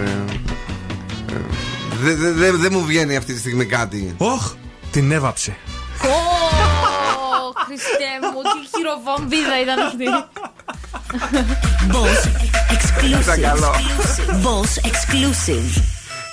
[2.01, 4.15] Δεν δε, δε, δε μου βγαίνει αυτή τη στιγμή κάτι.
[4.17, 4.53] Όχ,
[4.91, 5.57] την έβαψε.
[6.03, 6.09] Ω,
[7.65, 10.05] Χριστέ μου, τι χειροβομβίδα ήταν αυτή.
[11.91, 12.27] Boss
[13.05, 13.41] Ήταν exclusive.
[13.41, 13.71] καλό.
[14.43, 15.81] Boss exclusive.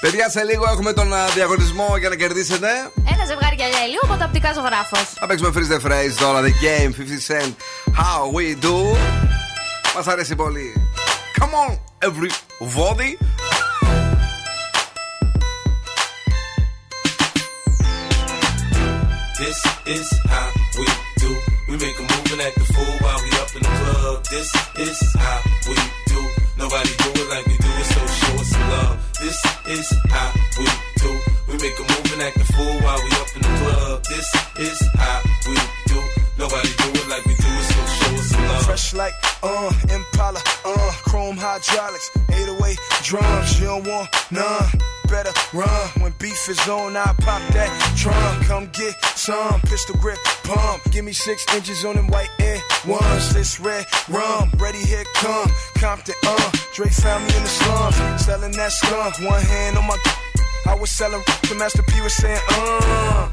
[0.01, 2.69] Παιδιά, σε λίγο έχουμε τον α, διαγωνισμό για να κερδίσετε.
[3.13, 4.97] Ένα ζευγάρι γυαλιά ηλίου από τα οπτικά ζωγράφο.
[4.97, 7.53] Θα παίξουμε freeze the phrase τώρα, the game, 50 cent.
[7.87, 8.97] How we do.
[9.95, 10.73] Μα αρέσει πολύ.
[11.39, 11.79] Come on,
[12.09, 13.11] everybody.
[19.43, 19.59] This
[19.97, 20.87] is how we
[21.23, 21.31] do.
[21.69, 24.17] We make a move and act the fool while we up in the club.
[24.35, 24.51] This
[24.89, 25.39] is how
[25.69, 25.77] we
[26.13, 26.21] do.
[26.63, 27.58] Nobody do it like we
[29.21, 30.65] This is how we
[31.03, 31.11] do.
[31.49, 34.05] We make a move and act the fool while we up in the club.
[34.05, 35.57] This is how we
[35.87, 36.01] do.
[36.39, 36.98] Nobody do
[38.79, 38.99] it like.
[38.99, 39.71] Fresh like, uh,
[41.39, 43.61] hydraulics, 808 drums.
[43.61, 44.71] You don't want none.
[45.09, 46.97] Better run when beef is on.
[46.97, 48.45] I pop that trunk.
[48.47, 50.83] Come get some pistol grip pump.
[50.91, 53.33] Give me six inches on them white air ones.
[53.33, 55.51] This red rum, ready here come.
[55.77, 56.51] Compton, uh.
[56.75, 59.19] Dre found me in the slums, selling that skunk.
[59.21, 59.97] One hand on my.
[60.67, 61.23] I was selling.
[61.49, 63.31] The Master P was saying, uh.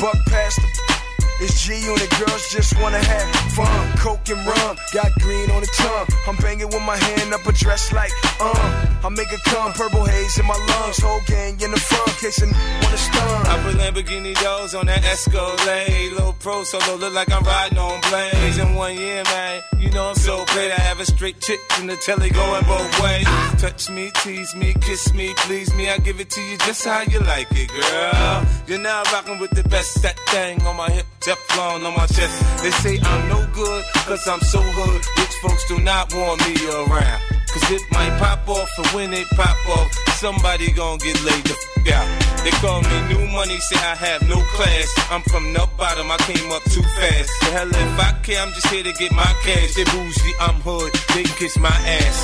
[0.00, 1.01] Buck past the.
[1.40, 3.96] It's G Unit, girls just wanna have fun.
[3.98, 6.06] Coke and rum, got green on the tongue.
[6.28, 8.88] I'm banging with my hand up a dress like, um.
[9.04, 10.98] I make it come, purple haze in my lungs.
[11.02, 13.46] Whole gang in the front, case a wanna stun.
[13.46, 16.12] I put Lamborghini doors on that Escalade.
[16.42, 18.58] Pro solo, look like I'm riding on blades.
[18.58, 20.72] In one year, man, you know I'm so paid.
[20.72, 23.26] I have a straight chick in the telly going both ways.
[23.60, 25.88] Touch me, tease me, kiss me, please me.
[25.88, 28.44] I give it to you just how you like it, girl.
[28.66, 30.02] You're now rocking with the best.
[30.02, 32.62] That thing on my hip, Teflon on my chest.
[32.64, 35.00] They say I'm no good, cause I'm so hood.
[35.18, 37.31] Rich folks do not want me around.
[37.52, 41.56] Cause it might pop off, and when it pop off, somebody gon' get laid the
[41.90, 42.08] out.
[42.44, 44.88] They call me new money, say I have no class.
[45.10, 47.30] I'm from the bottom, I came up too fast.
[47.40, 49.74] The hell if I care, I'm just here to get my cash.
[49.74, 52.18] They bougie, I'm hood, they can kiss my ass.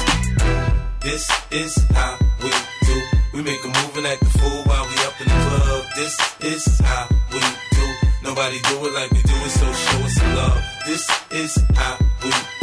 [1.00, 2.50] This is how we
[2.86, 2.96] do.
[3.34, 5.84] We make a move and act the fool while we up in the club.
[5.96, 7.40] This is how we
[7.76, 7.86] do.
[8.22, 10.62] Nobody do it like we do it, so show us some love.
[10.86, 12.57] This is how we do.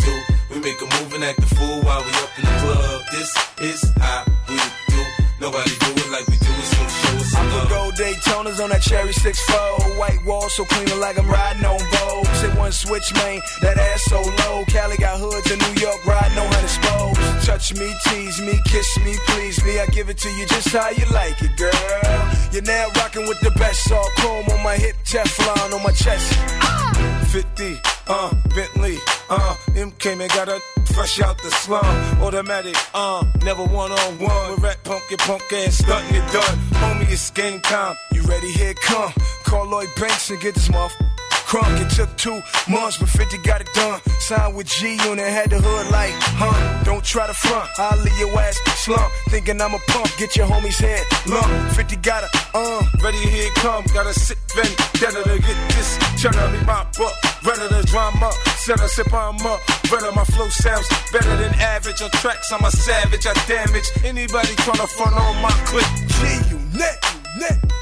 [0.56, 3.01] We make a move and act the fool while we up in the club.
[3.12, 3.28] This
[3.60, 4.56] is how we
[4.88, 5.03] do.
[5.41, 7.70] Nobody do it like we do it, so show us I some put love.
[7.76, 12.28] gold Daytonas on that cherry 6-4 White wall so clean like I'm riding on Vogue.
[12.39, 14.64] Say one switch, man, that ass so low.
[14.72, 17.45] Cali got hoods in New York, riding on hundred spokes.
[17.45, 19.82] Touch me, tease me, kiss me, please me.
[19.82, 22.16] I give it to you just how you like it, girl.
[22.53, 26.32] You're now rocking with the best All chrome on my hip, Teflon on my chest
[26.64, 27.14] ah!
[27.36, 28.96] 50, uh, Bentley,
[29.30, 30.58] uh, M came and got her
[30.94, 31.84] fresh out the slum.
[32.22, 34.56] Automatic, uh, never one on one.
[34.62, 36.58] Rat punk, get punk ass, stunting it done.
[36.80, 37.98] Homie, it's game time.
[38.14, 38.50] You ready?
[38.54, 39.12] Here come.
[39.44, 40.96] Call Lloyd Banks and get this muff.
[41.46, 44.02] Crunk, it took two months, but 50 got it done.
[44.20, 46.84] Signed with G Unit, had the hood like, huh?
[46.84, 49.12] Don't try to front, I'll leave your ass slump.
[49.30, 51.48] Thinking I'm a pump, get your homie's head lump.
[51.74, 52.82] 50 got it, uh.
[53.04, 53.84] Ready, here come.
[53.93, 55.98] Got a sick vendetta to get this.
[56.22, 57.14] Cheddar me my book.
[57.46, 58.32] To drama.
[58.58, 59.62] Set a sip on up.
[59.89, 62.02] Better my flow sounds better than average.
[62.02, 63.26] On tracks, I'm a savage.
[63.26, 65.86] I damage anybody tryna front on my clip.
[66.08, 66.98] G Unit,
[67.36, 67.74] Unit.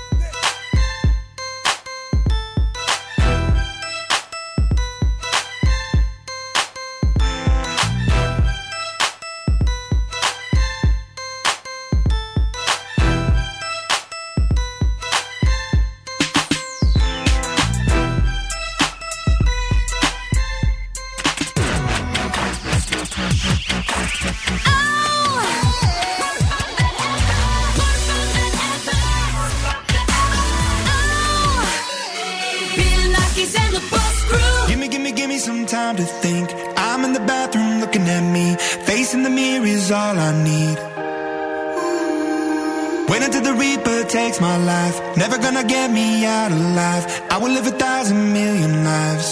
[44.74, 44.98] Life.
[45.24, 47.04] Never gonna get me out alive.
[47.34, 49.30] I will live a thousand million lives.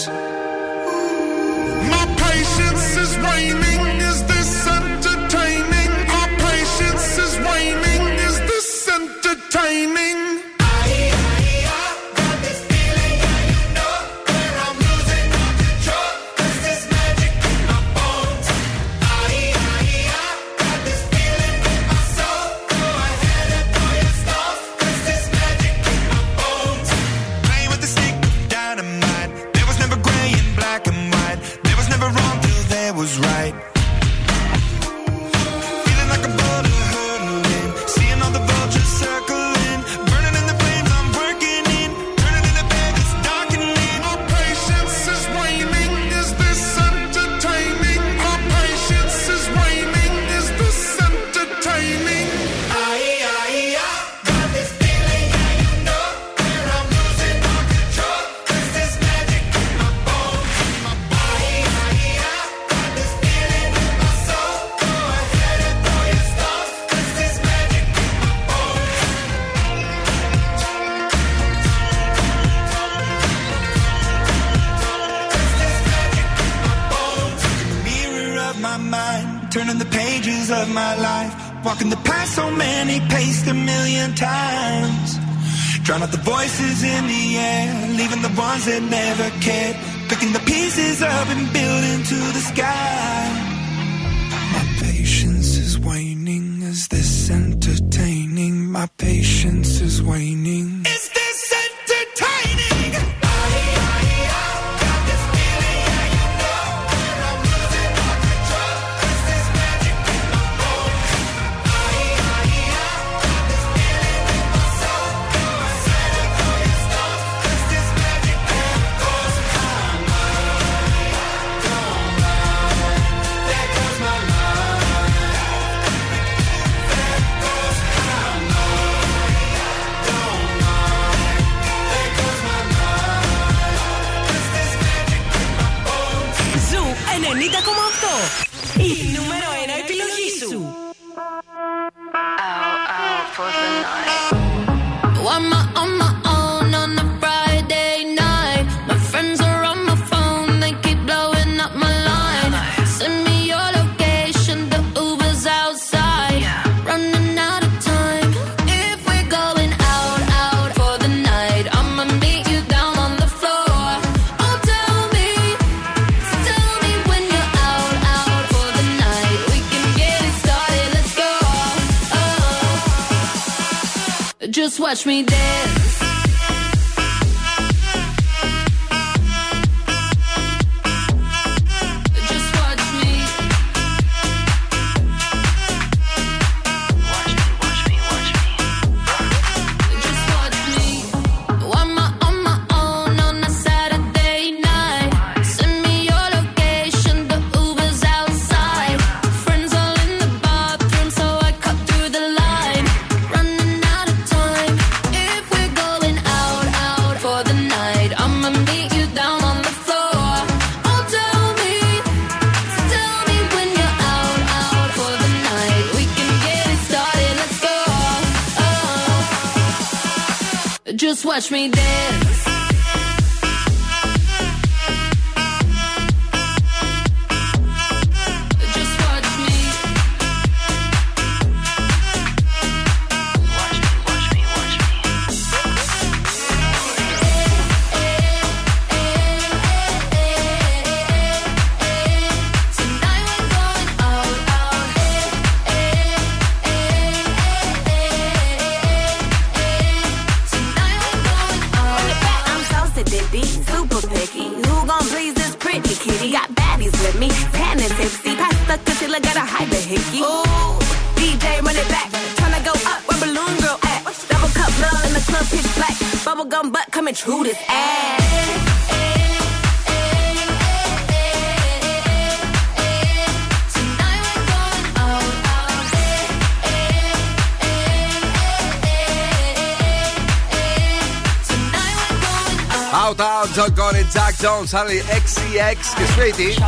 [284.42, 286.64] Jones, Harley XCX και Sweetie.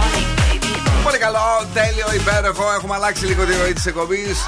[1.04, 2.72] Πολύ καλό, τέλειο, υπέροχο.
[2.74, 4.46] Έχουμε αλλάξει λίγο τη ροή της εκπομπής.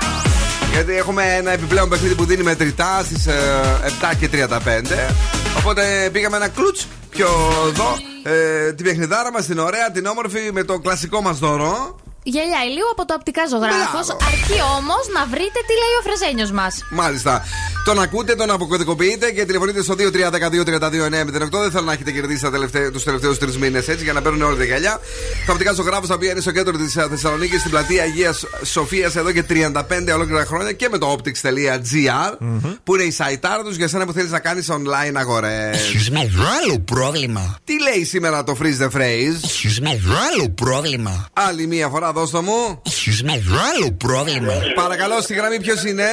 [0.71, 5.13] Γιατί έχουμε ένα επιπλέον παιχνίδι που δίνει μετρητά στις 7 και 35.
[5.57, 7.27] Οπότε πήγαμε ένα κλουτς πιο
[7.67, 7.97] εδώ.
[8.23, 11.95] Ε, την παιχνιδάρα μας, την ωραία, την όμορφη με το κλασικό μας δώρο.
[12.23, 14.05] Γυαλιά ηλίου από το οπτικά ζωγράφος.
[14.05, 14.17] Μπράβο.
[14.27, 16.83] Αρκεί όμως να βρείτε τι λέει ο φρεζένιος μας.
[16.91, 17.43] Μάλιστα.
[17.85, 21.59] Τον ακούτε, τον αποκωδικοποιείτε και τηλεφωνείτε στο 2312-32-32-908.
[21.61, 22.49] Δεν θέλω να έχετε κερδίσει
[22.91, 24.99] τους τελευταίους τρεις μήνες έτσι για να παίρνουν όλα τα γυαλιά.
[25.45, 29.31] Τα οπτικά ζωγράφος τα οποία είναι στο κέντρο της Θεσσαλονίκης, στην πλατεία Αγίας Σοφίας εδώ
[29.31, 32.37] και 35 ολόκληρα χρόνια και με το optics.gr
[32.83, 35.75] που είναι η σαϊτάρα τους για σένα που θέλεις να κάνεις online αγορές.
[35.75, 37.57] Έχεις μεγάλο πρόβλημα.
[37.63, 41.27] Τι λέει σήμερα το freeze the phrase; Έχεις μεγάλο πρόβλημα.
[41.33, 42.81] Άλλη μία φορά, δώστο μου.
[42.85, 44.53] Έχεις μεγάλο πρόβλημα.
[44.75, 46.05] Παρακαλώ, στη γραμμή ποιος είναι;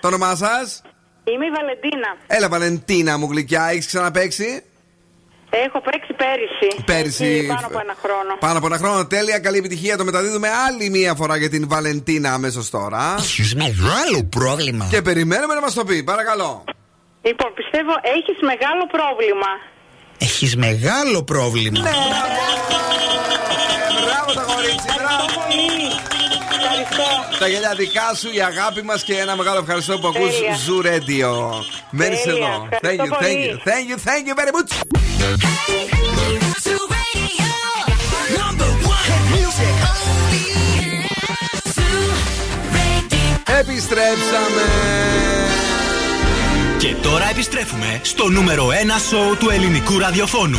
[0.00, 0.82] Το όνομά σας;
[1.24, 2.16] Είμαι η Βαλεντίνα.
[2.26, 4.62] Έλα, Βαλεντίνα μου γλυκιά, έχεις ξαναπέξει;
[5.50, 6.84] Έχω παίξει πέρυσι.
[6.84, 7.24] Πέρυσι.
[7.24, 8.36] Έχει Πάνω από ένα χρόνο.
[8.38, 9.96] Πάνω από ένα χρόνο, τέλεια, καλή επιτυχία.
[9.96, 13.14] Το μεταδίδουμε άλλη μία φορά για την Βαλεντίνα αμέσως τώρα.
[13.18, 14.88] Έχεις μεγάλο πρόβλημα.
[14.90, 16.64] Και περιμένουμε να μας το πει, παρακαλώ.
[17.22, 19.50] Λοιπόν, πιστεύω έχεις μεγάλο πρόβλημα.
[20.18, 21.80] Έχεις μεγάλο πρόβλημα.
[21.80, 21.90] Ναι.
[24.04, 26.07] Μπράβο τα κορίτσι, μπράβο.
[27.38, 30.56] Τα γελιά δικά σου, η αγάπη μας και ένα μεγάλο ευχαριστώ που ακούς Τέλεια.
[30.66, 31.30] Zoo Radio.
[31.90, 32.68] Μένεις Τέλεια, εδώ.
[32.70, 33.62] Thank ευχαριστώ you, thank πολύ.
[33.64, 34.70] you, thank you, thank you very much.
[43.60, 44.62] Επιστρέψαμε.
[46.78, 48.72] Και τώρα επιστρέφουμε στο νούμερο 1
[49.08, 50.58] σοου του ελληνικού ραδιοφώνου.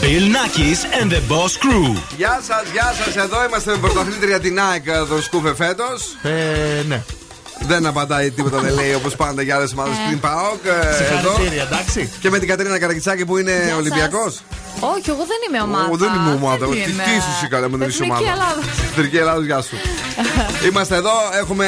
[0.00, 1.96] Bill Nackis and the Boss Crew.
[2.16, 3.16] Γεια σας, γεια σας.
[3.16, 6.16] Εδώ είμαστε με πρωταθλήτρια την ΑΕΚ ε, τον Σκούφε φέτος.
[6.22, 7.02] Ε, ναι.
[7.66, 10.64] Δεν απαντάει τίποτα, δεν λέει όπως πάντα για άλλες ομάδες πριν ΠΑΟΚ.
[10.64, 12.10] ε, Συγχαρητήρια, εντάξει.
[12.20, 13.78] Και με την Κατρίνα Καρακιτσάκη που είναι σας.
[13.78, 14.40] Ολυμπιακός.
[14.80, 15.96] Όχι, εγώ δεν είμαι ομάδα.
[15.96, 16.66] Δεν είμαι ομάδα.
[16.66, 17.02] Δεν Τι είμαι.
[17.02, 18.32] τι είσαι καλά με την είσαι Εθνική ομάδα.
[18.32, 18.60] Ελλάδα.
[18.90, 19.76] Εθνική Ελλάδα, γεια σου.
[20.70, 21.66] Είμαστε εδώ, έχουμε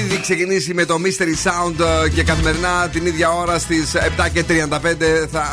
[0.00, 1.74] ήδη ξεκινήσει με το Mystery Sound
[2.04, 4.52] ε, και καθημερινά την ίδια ώρα στις 7 και 35
[5.32, 5.44] θα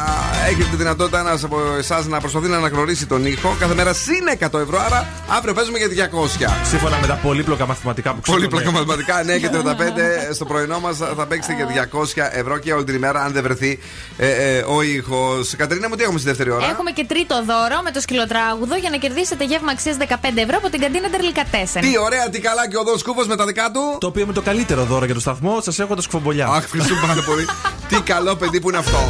[0.47, 3.55] έχετε τη δυνατότητα ένας από εσάς να προσπαθεί να αναγνωρίσει τον ήχο.
[3.59, 6.47] Κάθε μέρα συν 100 ευρώ, άρα αύριο παίζουμε για 200.
[6.69, 8.47] Σύμφωνα με τα πολύπλοκα μαθηματικά που ξέρουμε.
[8.47, 9.70] Πολύπλοκα μαθηματικά, 9 και 35
[10.37, 13.79] στο πρωινό μας θα παίξετε για 200 ευρώ και όλη την ημέρα αν δεν βρεθεί
[14.17, 15.55] ε, ε, ο ήχος.
[15.55, 18.89] Κατερίνα μου, τι έχουμε στη δεύτερη ώρα; Έχουμε και τρίτο δώρο με το σκυλοτράγουδο για
[18.89, 20.05] να κερδίσετε γεύμα αξίας 15
[20.35, 21.81] ευρώ από την καντίνα Τερλικατέσεν.
[21.81, 23.97] Τι ωραία, τι καλά και ο Δόν Σκούφο με τα δικά του.
[23.99, 26.47] Το οποίο με το καλύτερο δώρο για το σταθμό σας έχω τα σκουφομπολιά.
[26.47, 27.45] Αχ, ευχαριστούμε πάρα πολύ.
[27.89, 29.07] Τι καλό παιδί που είναι αυτό;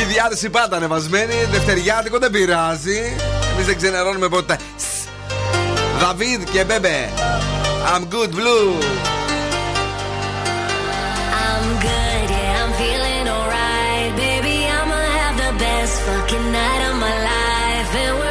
[0.00, 3.16] Η διάθεση πάντα ανεβασμένη, δευτεριάτικο δεν πειράζει.
[3.54, 4.58] Εμείς δεν ξενερώνουμε ποτέ.
[4.76, 4.84] Σ.
[6.00, 7.19] Δαβίδ και Μπέμπε.
[7.82, 8.72] I'm good blue.
[11.44, 14.16] I'm good, yeah, I'm feeling alright.
[14.16, 17.94] Baby, I'ma have the best fucking night of my life.
[18.04, 18.29] And wherever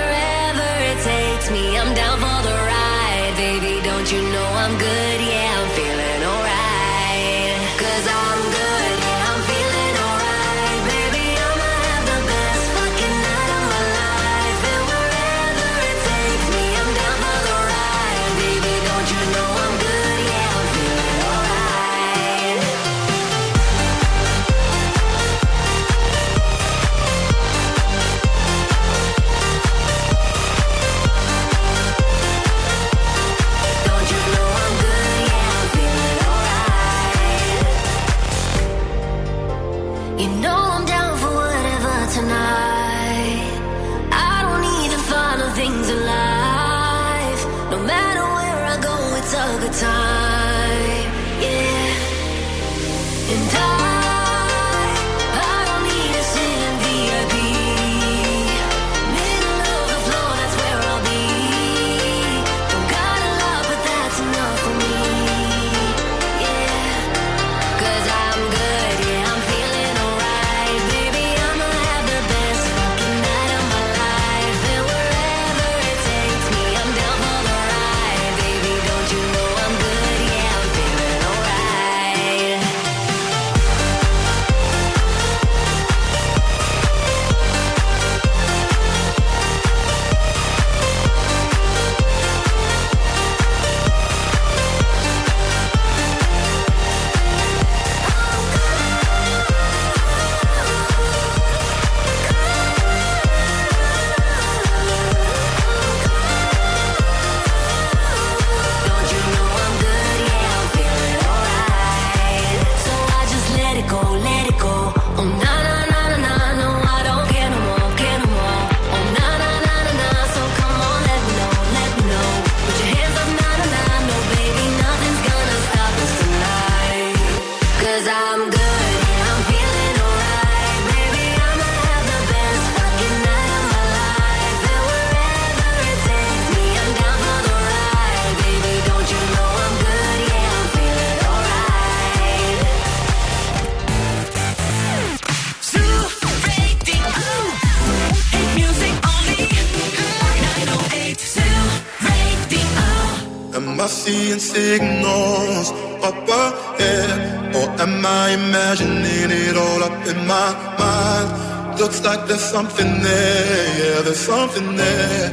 [160.10, 160.50] in my
[160.82, 161.80] mind?
[161.80, 165.28] Looks like there's something there, yeah, there's something there.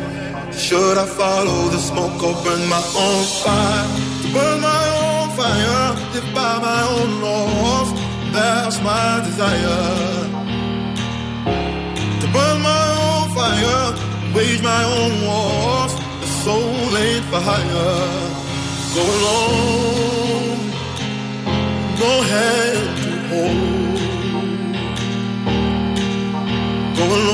[0.52, 3.86] Should I follow the smoke or burn my own fire?
[4.22, 7.90] To burn my own fire, live by my own laws.
[8.32, 9.82] That's my desire.
[12.20, 13.86] To burn my own fire,
[14.34, 15.92] wage my own wars.
[16.22, 18.36] The soul ain't for hire.
[18.96, 20.58] Go alone,
[22.00, 23.65] no hand to hold.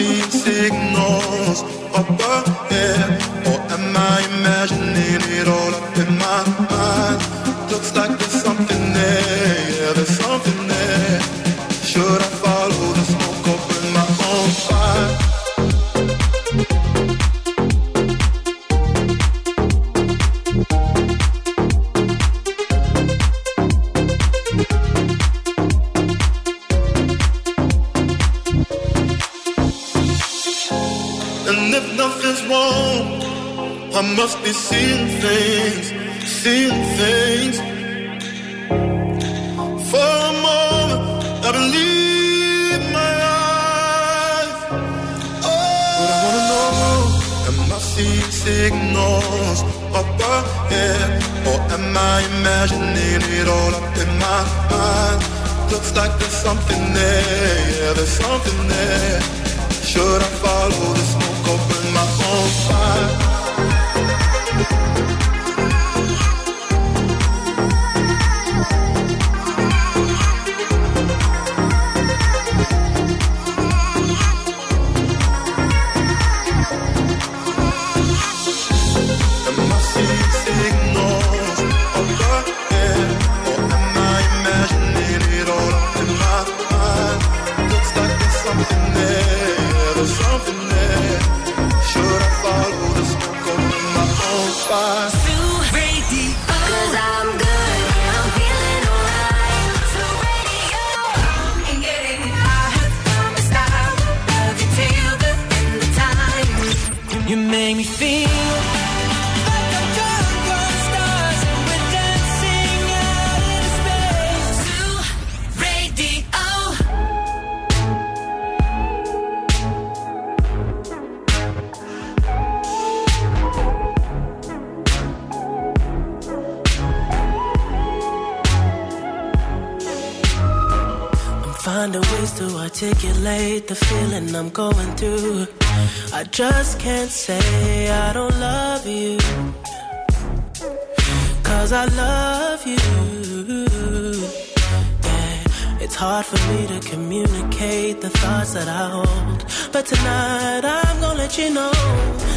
[0.00, 1.62] see signals
[1.94, 3.10] up ahead,
[3.46, 5.99] or am I imagining it all up?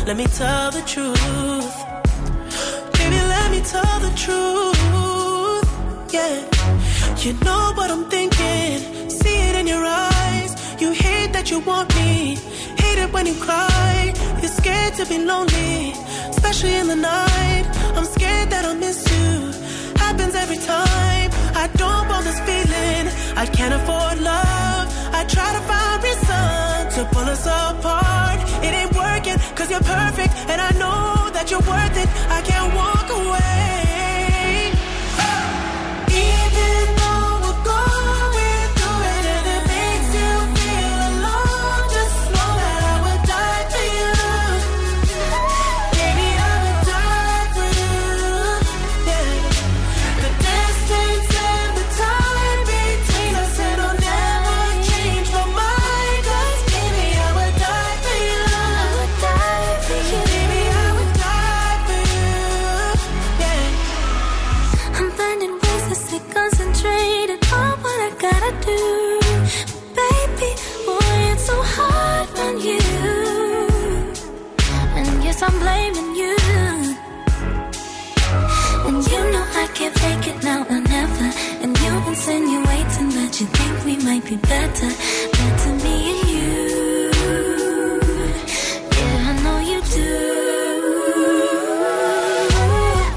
[0.05, 1.75] Let me tell the truth.
[2.97, 5.67] Baby, let me tell the truth.
[6.11, 6.43] Yeah.
[7.23, 9.09] You know what I'm thinking.
[9.09, 10.51] See it in your eyes.
[10.81, 12.35] You hate that you want me.
[12.83, 14.13] Hate it when you cry.
[14.41, 15.93] You're scared to be lonely,
[16.31, 17.65] especially in the night.
[17.95, 19.53] I'm scared that I'll miss you.
[19.95, 21.29] Happens every time.
[21.55, 23.05] I don't want this feeling.
[23.37, 24.85] I can't afford love.
[25.13, 28.02] I try to find reason to pull us apart
[29.63, 32.09] Cause you're perfect and I know that you're worth it.
[32.29, 32.92] I can't want
[82.25, 84.89] insinuating that you think we might be better,
[85.35, 87.11] better me and you.
[88.95, 90.11] Yeah, I know you do.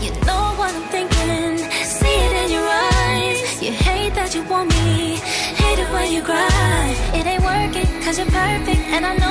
[0.04, 3.62] you know what I'm thinking, see it in your eyes.
[3.62, 5.20] You hate that you want me.
[5.62, 6.96] Hate it when you cry.
[7.14, 9.25] It ain't working, cause you're perfect, and I know.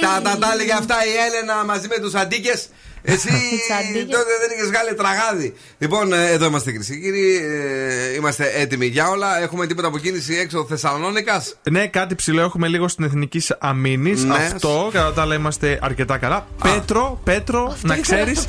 [0.00, 2.68] Τα τα τα έλεγε αυτά η Έλενα μαζί με τους αντίκες.
[3.08, 3.28] Εσύ
[4.16, 5.54] τότε δεν είχες βγάλει τραγάδι.
[5.78, 7.36] Λοιπόν, ε, εδώ είμαστε κυρίε και κύριοι.
[7.36, 9.40] ε, Είμαστε έτοιμοι για όλα.
[9.42, 14.24] Έχουμε τίποτα από κίνηση έξω Θεσσαλονίκας; Ναι, κάτι ψηλό έχουμε λίγο στην εθνική αμήνης.
[14.24, 14.34] Ναι.
[14.34, 16.46] Αυτό, κατά τα άλλα είμαστε αρκετά καλά.
[16.62, 18.46] Πέτρο, Πέτρο, να ξέρεις.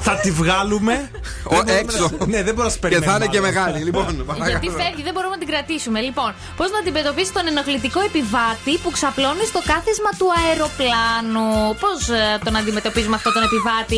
[0.00, 0.92] Θα τη βγάλουμε.
[1.44, 2.10] Ο, Δεν μπορούμε έξω.
[2.18, 3.10] να- Ναι, δεν μπορώ να σε Και περιμένω.
[3.12, 3.46] θα είναι και άλλο.
[3.46, 3.78] μεγάλη.
[3.88, 4.70] Λοιπόν, Γιατί παρακαλώ.
[4.80, 5.98] φεύγει, δεν μπορούμε να την κρατήσουμε.
[6.08, 11.46] Λοιπόν, πώς να αντιμετωπίσει τον ενοχλητικό επιβάτη που ξαπλώνει στο κάθισμα του αεροπλάνου;
[11.82, 11.98] Πώς
[12.44, 13.93] τον αντιμετωπίζουμε αυτό τον επιβάτη;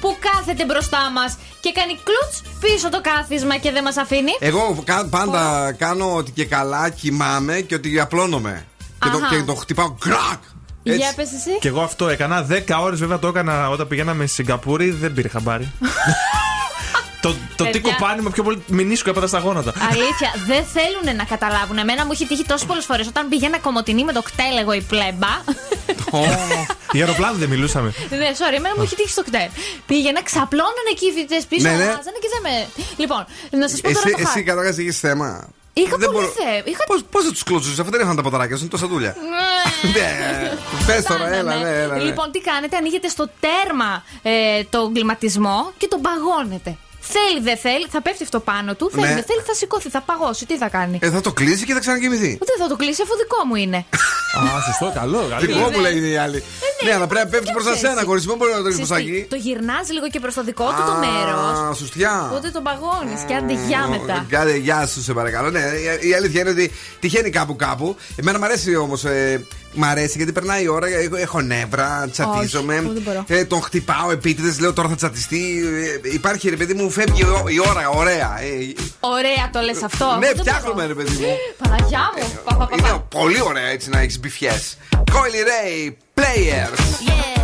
[0.00, 4.30] Που κάθεται μπροστά μας και κάνει κλουτς πίσω το κάθισμα και δεν μας αφήνει.
[4.38, 8.66] Εγώ κα- πάντα κάνω ότι και καλά κοιμάμαι και ότι απλώνομαι.
[8.98, 9.36] Και το, Αχα.
[9.36, 10.42] και το χτυπάω κρακ.
[10.82, 10.98] Έτσι.
[10.98, 11.58] Για πες εσύ.
[11.60, 12.46] Και εγώ αυτό έκανα.
[12.50, 14.90] 10 ώρες βέβαια το έκανα όταν πηγαίναμε στη Σιγκαπούρη.
[14.90, 15.72] Δεν πήρε χαμπάρι.
[17.24, 17.80] το το τι Παιδιά.
[17.92, 19.72] κοπάνι με πιο πολύ μηνίσκο έπαθα στα γόνατα.
[19.90, 21.78] Αλήθεια, δεν θέλουν να καταλάβουν.
[21.78, 24.80] Εμένα μου έχει τύχει τόσες πολλές φορές όταν πήγαινα κομμωτινή με το κτέλ, εγώ η
[24.80, 25.32] πλέμπα.
[26.92, 27.88] Για αεροπλάνο δεν μιλούσαμε.
[28.10, 29.48] Ναι, sorry, εμένα μου έχει τύχει στο κτέλ.
[29.86, 31.82] Πήγαινα, ξαπλώνανε εκεί οι φοιτητές πίσω, Ναι, ναι.
[31.82, 32.84] αλλάζανε και δεν με.
[32.96, 34.42] Λοιπόν, να σας πω τώρα Εσύ, το εσύ χάρτη.
[34.42, 35.48] καταρχά είχε θέμα.
[35.72, 36.62] Είχα Δεν πολύ μπορώ- θέμα.
[36.64, 36.84] Είχα...
[36.86, 39.16] Πώς, πώς δεν τους κλωτσούσες, αφού δεν είχαν τα ποταράκια σου, είναι τόσα δούλια.
[39.94, 40.08] Ναι,
[40.86, 41.94] Πες τώρα, έλα, ναι, έλα.
[41.96, 42.02] ναι.
[42.02, 44.32] Λοιπόν, τι κάνετε, ανοίγετε στο τέρμα ε,
[44.70, 46.76] τον κλιματισμό και τον παγώνετε.
[47.16, 48.90] Θέλει, δεν θέλει, θα πέφτει αυτό πάνω του.
[48.90, 49.14] Θέλει, Ναι.
[49.14, 50.46] δεν θέλει, θα σηκώθει, θα παγώσει.
[50.46, 52.38] Τι θα κάνει; Ε, θα το κλείσει και θα ξανακοιμηθεί.
[52.50, 53.76] Δεν θα το κλείσει, αφού δικό μου είναι.
[53.76, 55.20] Α, σωστό, καλό.
[55.40, 56.42] Δικό μου λέει η άλλη.
[56.84, 57.88] Ναι, αλλά πρέπει να πέφτει προς τα ξέρεις.
[57.90, 59.28] σένα, κορίτσι μου, μπορεί να το ρίξει Ξέρεις προ τι, εκεί.
[59.28, 61.58] Το γυρνάς λίγο και προς το δικό του το μέρος.
[61.70, 62.26] Α, σουστιά.
[62.30, 64.26] Οπότε τον παγώνεις και άντε γεια μετά.
[64.28, 65.50] Κάντε γεια σου, σε παρακαλώ.
[65.50, 65.60] Ναι,
[66.02, 67.96] η- η αλήθεια είναι ότι τυχαίνει κάπου κάπου.
[68.16, 69.04] Εμένα μου αρέσει όμως.
[69.74, 72.74] Ε, μ' αρέσει γιατί περνάει η ώρα, έχω, έχω νεύρα, τσατίζομαι.
[72.74, 73.24] εγώ δεν μπορώ.
[73.28, 75.62] Ε, τον χτυπάω επίτηδες, λέω τώρα θα τσατιστεί.
[76.04, 78.40] Ε, υπάρχει ρε παιδί μου, φεύγει η ο- η ώρα, ωραία.
[78.40, 80.16] Ε, Ωραία το λες αυτό.
[80.20, 80.86] ναι, Δεν φτιάχνουμε μπορώ.
[80.86, 81.26] ρε παιδί μου.
[81.68, 82.32] Παναγιά μου.
[82.44, 83.00] Πα, πα, πα, Είναι πα.
[83.00, 84.76] πολύ ωραία έτσι να έχεις μπιφιές.
[84.96, 86.80] Coily Ray, Players.
[87.08, 87.42] Yeah,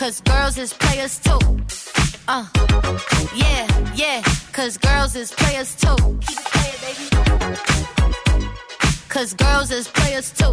[0.00, 1.40] cause girls is players too.
[2.34, 2.44] Uh,
[3.42, 3.64] yeah,
[4.02, 4.18] yeah,
[4.56, 5.96] cause girls is players too.
[6.26, 7.06] Keep it playing, baby.
[9.14, 10.52] Cause girls is players too.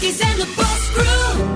[0.00, 1.50] Nackis and the Boss Crew.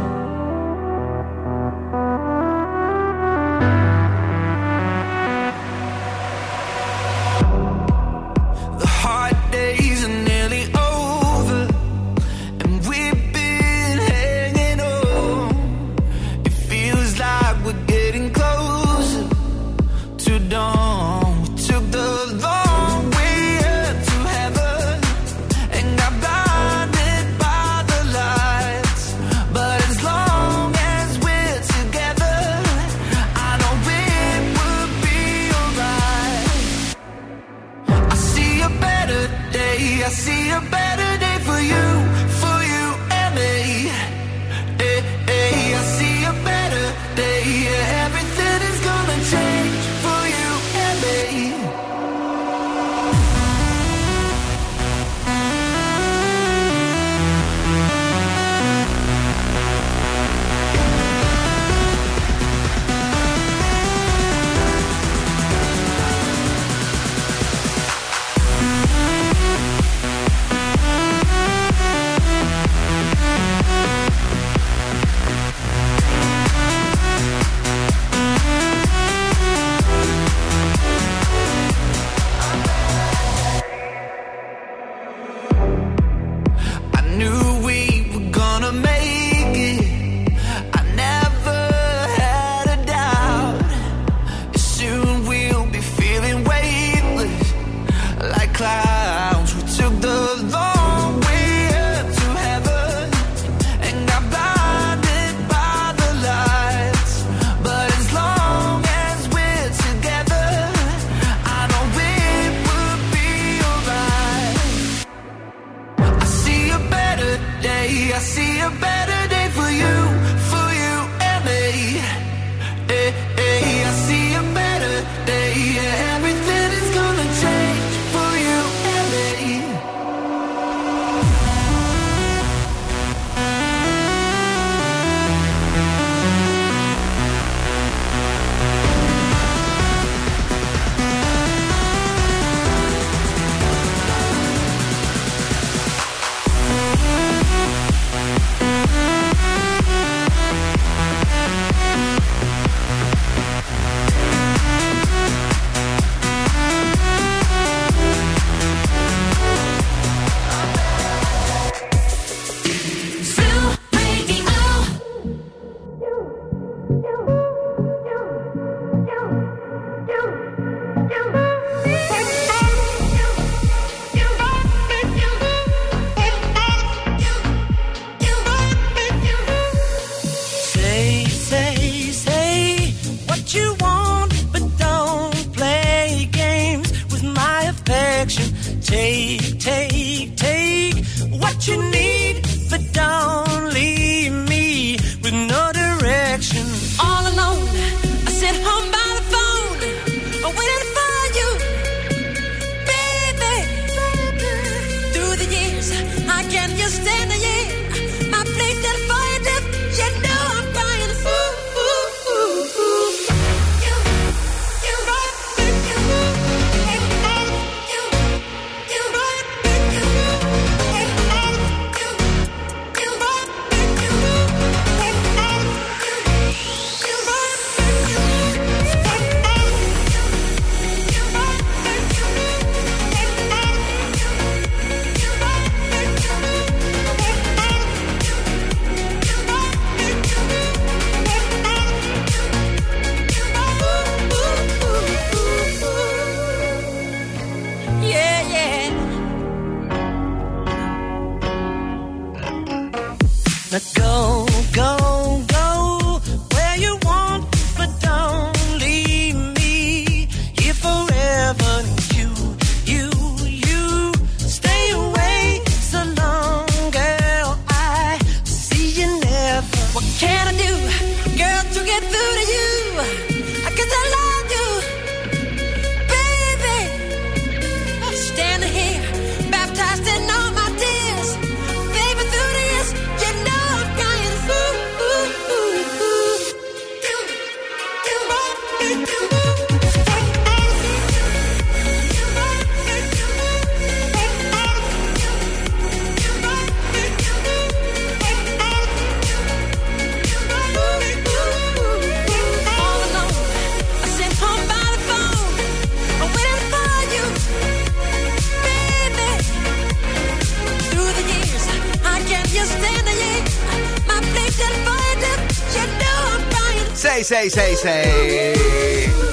[317.25, 319.25] Say, say, say, say.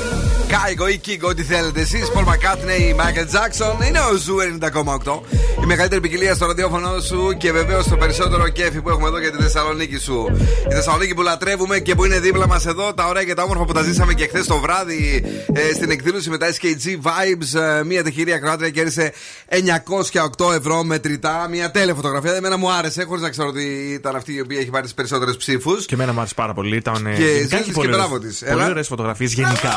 [0.52, 2.12] Κάικο ή Κίγκο, ό,τι θέλετε εσείς.
[2.12, 3.82] Πολ Μακάρτνεϊ, Μάικλ Τζάξον.
[3.88, 5.20] Είναι ο Ζου 90,8.
[5.64, 9.32] Η μεγαλύτερη ποικιλία στο ραδιόφωνο σου και βεβαίως το περισσότερο κέφι που έχουμε εδώ για
[9.32, 10.28] τη Θεσσαλονίκη σου.
[10.70, 12.94] Η Θεσσαλονίκη που λατρεύουμε και που είναι δίπλα μας εδώ.
[12.94, 15.24] Τα ωραία και τα όμορφα που τα ζήσαμε και χθες το βράδυ
[15.54, 17.60] ε, στην εκδήλωση με τα SKG Vibes.
[17.60, 19.14] Ε, μία τυχερή ακροάτρια κέρδισε
[19.52, 21.48] 908 ευρώ μετρητά.
[21.50, 22.34] Μία τέλεια φωτογραφία.
[22.34, 23.64] Εμένα μου άρεσε, χωρίς να ξέρω ότι
[23.94, 25.86] ήταν αυτή η οποία έχει πάρει τις περισσότερες ψήφους.
[25.86, 26.76] Και εμένα μου άρεσε πάρα πολύ.
[26.76, 28.40] Ήταν ε, Και γενικά ζήτησε έχει πολύ και ωραίες- μπράβο της.
[28.40, 28.70] Πολύ Έλα.
[28.70, 29.70] ωραίες φωτογραφίες γενικά.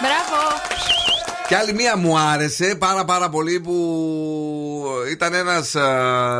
[0.00, 0.42] Μπράβο.
[1.48, 5.74] Και άλλη μία μου άρεσε πάρα πάρα πολύ που ήταν ένας.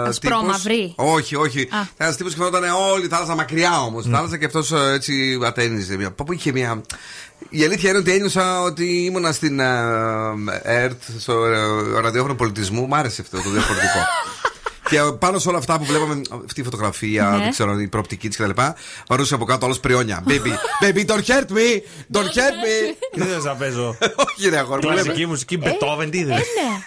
[0.07, 0.93] Ασπρόμαυρη.
[0.97, 1.61] Όχι, όχι.
[1.61, 1.87] Α.
[1.97, 2.63] Ένας τύπος και φαινόταν
[2.93, 4.07] όλη η θάλασσα μακριά όμως.
[4.07, 5.97] Η θάλασσα και αυτός έτσι ατένιζε.
[5.97, 6.81] Μια- Που είχε μια.
[7.57, 9.67] Η αλήθεια είναι ότι ένιωσα ότι ήμουνα στην ε,
[10.63, 12.87] ΕΡΤ, στο ε, ραδιόφωνο πολιτισμού.
[12.87, 13.99] Μ' άρεσε αυτό το διαφορετικό.
[14.91, 17.39] και πάνω σε όλα αυτά που βλέπαμε, αυτή η φωτογραφία, Ναι.
[17.39, 18.51] δεν ξέρω, η προοπτική της κτλ.
[19.07, 20.25] Παρούσε από κάτω όλο πριόνια.
[20.29, 20.51] Baby,
[20.85, 21.81] baby, don't hurt me!
[22.13, 22.95] Don't hurt me!
[23.15, 24.93] Τι θες να παίζω; Όχι, ρε αγόρι μου.
[24.93, 25.27] Κλασική λέμε.
[25.27, 26.33] μουσική, Μπετόβεν, τι Ε, είδε.
[26.33, 26.43] ναι,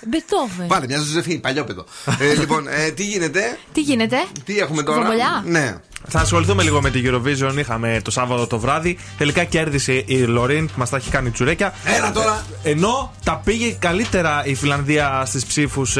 [0.08, 0.68] Μπετόβεν.
[0.68, 1.86] Πάλι μια ζωζεφή, παλιό παιδό.
[2.20, 5.44] Ε, λοιπόν, ε, τι γίνεται, Τι γίνεται, τι έχουμε τώρα; Βομβολιά.
[5.46, 5.76] Ναι.
[6.10, 7.58] Θα ασχοληθούμε λίγο με την Eurovision.
[7.58, 8.98] Είχαμε το Σάββατο το βράδυ.
[9.18, 11.74] Τελικά κέρδισε η Λωρίν που μας τα έχει κάνει τσουρέκια.
[11.98, 12.46] Έλα τώρα.
[12.64, 15.98] Ενώ τα πήγε καλύτερα η Φιλανδία στις ψήφους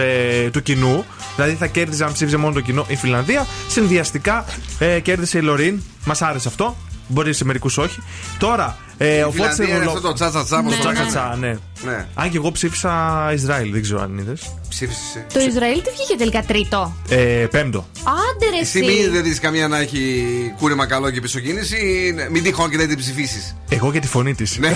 [0.52, 1.06] του κοινού.
[1.36, 3.46] Δηλαδή θα κέρδιζε αν ψήφιζε μόνο το κοινό η Φιλανδία.
[3.68, 4.46] Συνδυαστικά
[4.80, 5.82] ε, κέρδισε η Λωρίν.
[6.06, 6.76] Μας άρεσε αυτό.
[7.08, 8.00] Μπορεί σε μερικούς όχι.
[8.38, 11.36] Τώρα, ε, Η ο Φώτης Φιλανδία είναι Ευολο- αυτό το τσάτσα-τσά που Το το τσάτσα-τσά,
[11.40, 11.58] ναι.
[11.86, 12.06] Ναι.
[12.16, 14.42] Αν και εγώ ψήφισα Ισραήλ, δεν ξέρω αν είδες.
[14.70, 15.26] Ψήφισε.
[15.34, 17.16] Το Ισραήλ τι βγήκε τελικά τρίτο; Ε,
[17.52, 17.88] πέμπτο.
[17.98, 19.08] Άντε ρε Εσύ μην εσύ.
[19.10, 20.26] δεν δει καμία να έχει
[20.58, 23.56] κούρεμα καλό και πίσω κίνηση, μην τυχόν και δεν την ψηφίσεις.
[23.70, 24.58] Εγώ για τη φωνή της.
[24.58, 24.76] Ναι.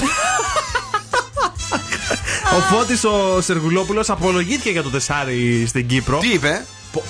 [2.58, 6.18] Ο Φώτης ο Σεργουλόπουλος απολογήθηκε για το τεσσάρι στην Κύπρο.
[6.18, 6.66] Τι είπε;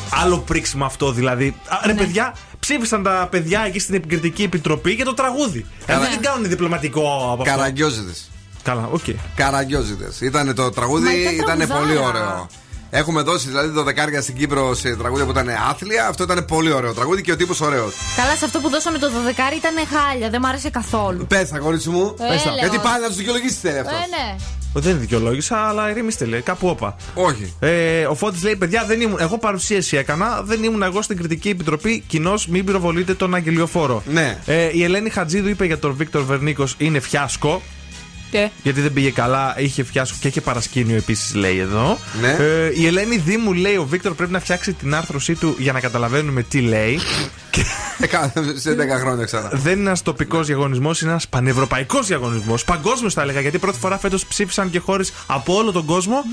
[0.10, 1.56] Άλλο πρίξιμο αυτό δηλαδή.
[1.68, 1.94] Α, Ναι.
[1.94, 2.36] Ρε παιδιά,
[2.66, 5.66] ψήφισαν τα παιδιά εκεί στην επικριτική επιτροπή για το τραγούδι.
[5.86, 6.00] Καλά.
[6.00, 7.56] Δηλαδή δεν κάνουν διπλωματικό από αυτό.
[7.56, 8.30] Καραγκιόζηδες.
[8.64, 9.04] Καλά, οκ.
[9.36, 10.22] Καραγκιόζηδες.
[10.22, 11.80] Ήταν το τραγούδι, Μα ήταν ήταν τραγουδάρα.
[11.80, 12.48] πολύ ωραίο.
[12.94, 16.08] Έχουμε δώσει δηλαδή το δεκάρια στην Κύπρο σε τραγούδια που ήταν άθλια.
[16.08, 17.94] Αυτό ήταν πολύ ωραίο τραγούδι και ο τύπος ωραίος.
[18.16, 21.26] Καλά, σε αυτό που δώσαμε το 12 ήταν χάλια, δεν μ' άρεσε καθόλου.
[21.28, 22.16] Πε τα κορίτσι μου.
[22.20, 22.52] Ε, Πες τα.
[22.52, 22.84] Γιατί λέω.
[22.86, 23.94] πάλι να τους δικαιολογήσει θέλει αυτό.
[23.96, 24.36] Ε, ναι.
[24.74, 26.96] Δεν δικαιολόγησα, αλλά ηρεμήστε λέει, κάπου όπα.
[27.14, 27.54] Όχι.
[27.60, 31.50] Ε, ο Φώτης λέει: Παιδιά, δεν ήμουν, εγώ παρουσίαση έκανα, δεν ήμουν εγώ στην κριτική
[31.50, 32.04] επιτροπή.
[32.08, 34.04] Κοινώς μην πυροβολείτε τον αγγελιοφόρο.
[34.06, 34.38] Ναι.
[34.46, 37.62] Ε, η Ελένη Χατζίδου είπε για τον Βίκτορ Βερνίκος είναι φιάσκο.
[38.64, 41.98] Γιατί δεν πήγε καλά, είχε φιάσκο και είχε παρασκήνιο επίσης, λέει εδώ.
[42.22, 42.36] Ναι.
[42.40, 45.80] Ε, η Ελένη Δήμου λέει: Ο Βίκτορ πρέπει να φτιάξει την άρθρωσή του για να
[45.80, 47.00] καταλαβαίνουμε τι λέει.
[48.02, 49.50] Ε, κα- σε 10 χρόνια ξανά.
[49.54, 52.64] Δεν είναι ένας τοπικός διαγωνισμός, είναι ένας πανευρωπαϊκός διαγωνισμός.
[52.64, 56.24] Παγκόσμιος θα έλεγα, γιατί πρώτη φορά φέτος ψήφισαν και χώρες από όλο τον κόσμο.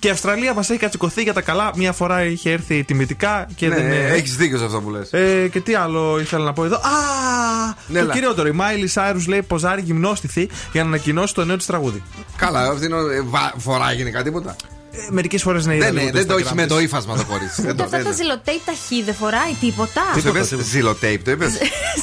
[0.00, 1.70] Και η Αυστραλία μας έχει κατσικωθεί για τα καλά.
[1.76, 3.90] Μία φορά είχε έρθει τιμητικά και Ναι, δεν.
[3.90, 5.12] έχεις δίκιο σε αυτό που λες.
[5.12, 6.76] Ε, και τι άλλο ήθελα να πω εδώ.
[6.76, 6.80] Α!
[7.86, 8.12] Ναι, το λα.
[8.12, 8.48] κυριότερο.
[8.48, 12.02] Η Μάιλι Σάιρους λέει ποζάρει γυμνόστηθη για να ανακοινώσει το νέο της τραγούδι.
[12.36, 12.96] Καλά, αυτή είναι.
[12.96, 14.56] ε, βα- Φοράει γενικά τίποτα.
[14.92, 16.72] Ε, Μερικές φορές ναι, είδα Δεν, λίγο ναι, το δεν το Instagram έχεις με της.
[16.72, 17.62] το ύφασμα το κορίτσι.
[17.62, 20.02] Δεν Ούτε το αυτά τα δεν- ζηλοτέιπ τα χ δεν φοράει τίποτα.
[20.14, 21.52] Τι το είπες, ζηλοτέιπ, το είπες;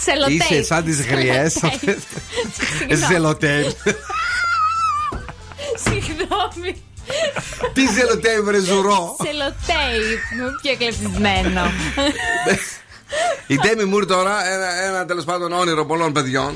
[0.06, 0.40] Σελοτέιπ.
[0.52, 1.54] Είσαι σαν τις γριές.
[1.60, 3.06] Συγγνώμη.
[3.08, 3.66] Ζελοτέιπ.
[5.84, 6.82] Συγγνώμη.
[7.74, 9.16] Τι ζελοτέιπ, ρε ζουρό.
[9.24, 10.20] Σελοτέιπ.
[10.62, 11.62] Πιο εκλεπτισμένο.
[13.48, 16.54] Η Ντέμι Μουρ τώρα, ένα, ένα τέλος πάντων όνειρο πολλών παιδιών,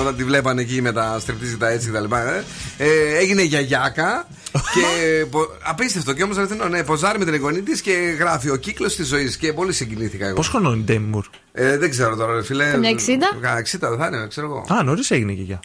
[0.00, 2.14] όταν τη βλέπανε εκεί με τα στριπτίζητα έτσι κτλ.
[2.14, 2.44] Ε,
[2.78, 5.24] ε, έγινε γιαγιάκα και.
[5.30, 8.94] πο- απίστευτο και όμως αληθινό, ναι, ποζάρει με την εγγονή της και γράφει ο κύκλος
[8.96, 10.34] της ζωής και πολύ συγκινήθηκα εγώ.
[10.34, 12.70] Πόσων χρονών είναι η Ντέμι Μουρ; Ε, δεν ξέρω τώρα, ρε φίλε.
[12.70, 13.38] Καμιά 60?
[13.40, 14.74] Κα- 60 δεν θα είναι, ξέρω εγώ.
[14.78, 15.60] Α, νωρίς έγινε και για.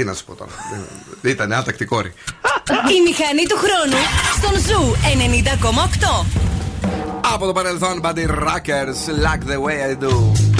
[0.00, 0.50] Τι να σου πω τώρα.
[1.22, 2.12] Δεν- Ήταν άτακτη κόρη.
[2.96, 3.96] Η μηχανή του χρόνου
[4.36, 6.26] στον Ζου 90,8.
[7.34, 10.59] Από το παρελθόν, Bodyrockers, like the way I do.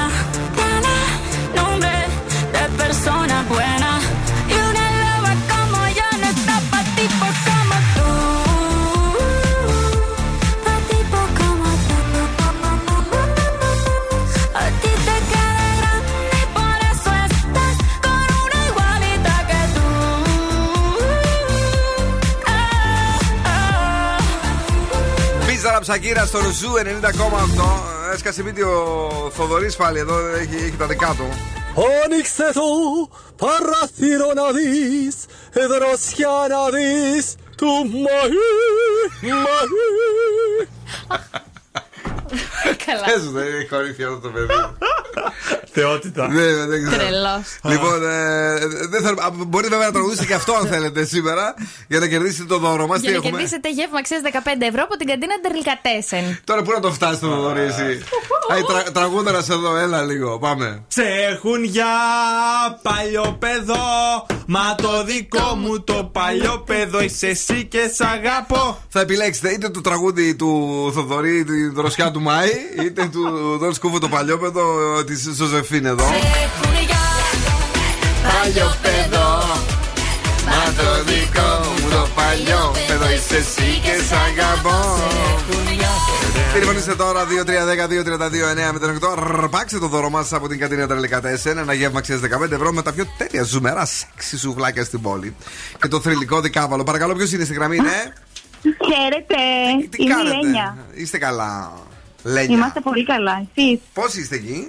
[25.81, 28.13] Bizarrap Shakira στο Zoo 90,8.
[28.13, 31.27] Έσκασε μύτη ο Θοδωρής πάλι εδώ, έχει, έχει τα δικά του.
[32.03, 32.61] Άνοιξε το
[33.35, 35.15] παράθυρο να μπει
[35.53, 37.67] Δροσιά να μπει του
[38.03, 40.69] Μάη, Μάη
[42.85, 43.05] Καλά.
[43.05, 44.53] Πες μου, δεν έχει κορυφή αυτό το παιδί.
[45.71, 46.27] Θεότητα.
[46.27, 47.01] Ναι, ναι, δεν ξέρω.
[47.01, 47.43] Τρελός.
[47.63, 48.57] Λοιπόν, ε,
[48.89, 51.53] δεν θέλω- α, μπορείτε βέβαια να τραγουδήσετε και αυτό αν θέλετε σήμερα
[51.87, 53.01] για να κερδίσετε το δώρο μας.
[53.01, 56.39] Για να κερδίσετε γεύμα αξίας 15 ευρώ από την καντίνα Ντερλικατέσεν.
[56.43, 58.03] Τώρα πού να το φτάσει το Θοδωρή, εσύ;
[58.51, 60.83] Αϊ, τρα, τραγούδαρας εδώ, έλα λίγο, πάμε.
[60.87, 61.85] Σε έχουν για
[62.81, 68.99] παλιό παιδό Μα το δικό μου το παλιό παιδό Είσαι εσύ και σ' αγαπώ Θα
[68.99, 72.49] επιλέξετε είτε το τραγούδι του Θοδωρή, την δροσιά του Μάη,
[72.85, 74.09] είτε του Δον Σκούφου το
[75.01, 76.05] παλιόπεδο τη Ζωζεφίν εδώ.
[78.23, 79.43] Παλιό παιδό.
[80.45, 84.97] Μα το δικό μου το παλιό παιδό είσαι εσύ και σ' αγαπώ.
[86.53, 89.39] Τηλεφωνήστε τώρα 2-3-10-2-32-9 με τον 8.
[89.41, 91.57] Ρπάξτε το δώρο μας από την Κατίνα Τρελικατέσεν.
[91.57, 95.35] Ένα γεύμα αξία 15 ευρώ με τα πιο τέλεια ζουμερά σεξι σουβλάκια στην πόλη.
[95.81, 96.83] Και το θρηλυκό δικάβαλο.
[96.83, 98.03] Παρακαλώ, ποιος είναι στη γραμμή, ναι;
[98.61, 99.35] Χαίρετε.
[99.89, 100.77] Τι Είμαι η κάνετε, Λένια.
[100.93, 101.71] είστε καλά.
[102.23, 102.55] Λένια.
[102.55, 103.47] Είμαστε πολύ καλά.
[103.55, 104.67] Εσείς; Πώς είστε εκεί,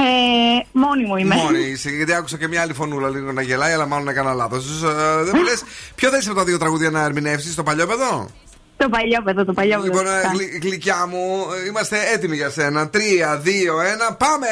[0.00, 1.34] Ε, μόνη μου είμαι.
[1.34, 4.80] Μόνοι είσαι, γιατί άκουσα και μια άλλη φωνούλα λίγο να γελάει, αλλά μάλλον έκανα λάθος.
[5.24, 5.62] δεν μου λες,
[5.94, 8.28] ποιο θέλει από τα δύο τραγούδια να ερμηνεύσεις, το παλιό παιδό;
[8.76, 9.84] Το παλιό παιδό, το παλιό παιδό.
[9.86, 10.30] Λοιπόν, ε, φυσικά.
[10.32, 12.88] γλυ- γλυκιά μου, ε, είμαστε έτοιμοι για σένα.
[12.88, 14.48] Τρία, δύο, ένα, πάμε!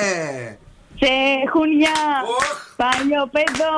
[1.01, 1.13] Σε
[1.53, 1.99] χουνιά,
[2.77, 3.77] παλιό παιδό.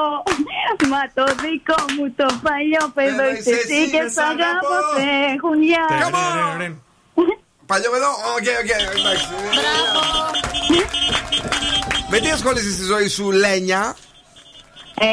[0.91, 4.77] Μα το δικό μου το παλιό παιδό είσαι εσύ και σ' αγαπώ.
[4.97, 5.09] Σε
[5.43, 5.85] χουνιά.
[7.67, 9.29] Παλιόπαιδο, OK, OK, εντάξει.
[12.11, 13.97] Με τι ασχολείσαι στη ζωή σου, Λένια;
[15.01, 15.07] Ε,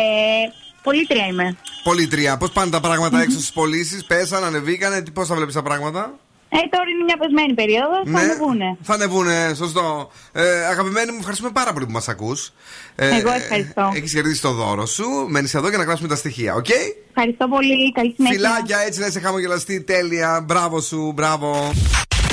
[0.84, 1.58] πωλήτρια είμαι.
[1.84, 6.14] Πωλήτρια, πώς πάνε τα πράγματα έξω στις πωλήσεις, πέσαν, ανεβήκανε, πώς τα βλέπεις τα πράγματα;
[6.50, 8.02] Ε, τώρα είναι μια πεσμένη περίοδος.
[8.06, 8.20] Θα Ναι.
[8.20, 8.78] ανεβούνε.
[8.82, 10.12] Θα ανεβούνε, σωστό.
[10.32, 12.52] Ε, αγαπημένοι μου, ευχαριστούμε πάρα πολύ που μας ακούς.
[12.96, 13.92] Εγώ ευχαριστώ.
[13.96, 15.06] Έχεις κερδίσει το δώρο σου.
[15.28, 16.68] Μένεις εδώ για να γράψουμε τα στοιχεία, οκ;
[17.10, 17.92] Ευχαριστώ πολύ.
[17.92, 18.38] Καλή συνέχεια.
[18.38, 20.42] Φιλάκια, έτσι να είσαι χαμογελαστή, τέλεια.
[20.46, 21.72] Μπράβο σου, μπράβο.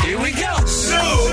[0.02, 0.66] Here we go.
[0.66, 1.32] Zoo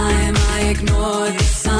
[0.00, 1.79] time I ignore the signs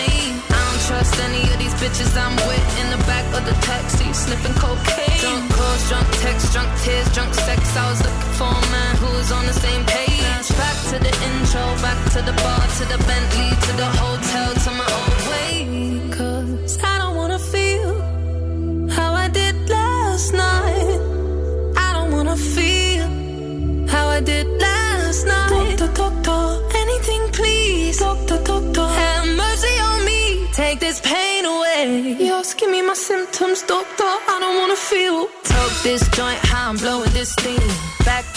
[1.01, 5.17] Trust any of these bitches I'm with in the back of the taxi, sniffing cocaine.
[5.17, 7.75] Drunk calls, drunk texts, drunk tears, drunk sex.
[7.75, 10.45] I was looking for a man who was on the same page.
[10.61, 14.69] Back to the intro, back to the bar, to the Bentley, to the hotel, to
[14.77, 15.20] my old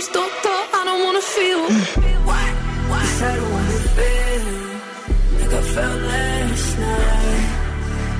[0.00, 0.56] symptoms, doctor.
[0.78, 1.62] I don't wanna feel.
[2.28, 2.52] What?
[2.88, 4.42] Cause I don't wanna feel
[5.40, 7.46] like I felt last night.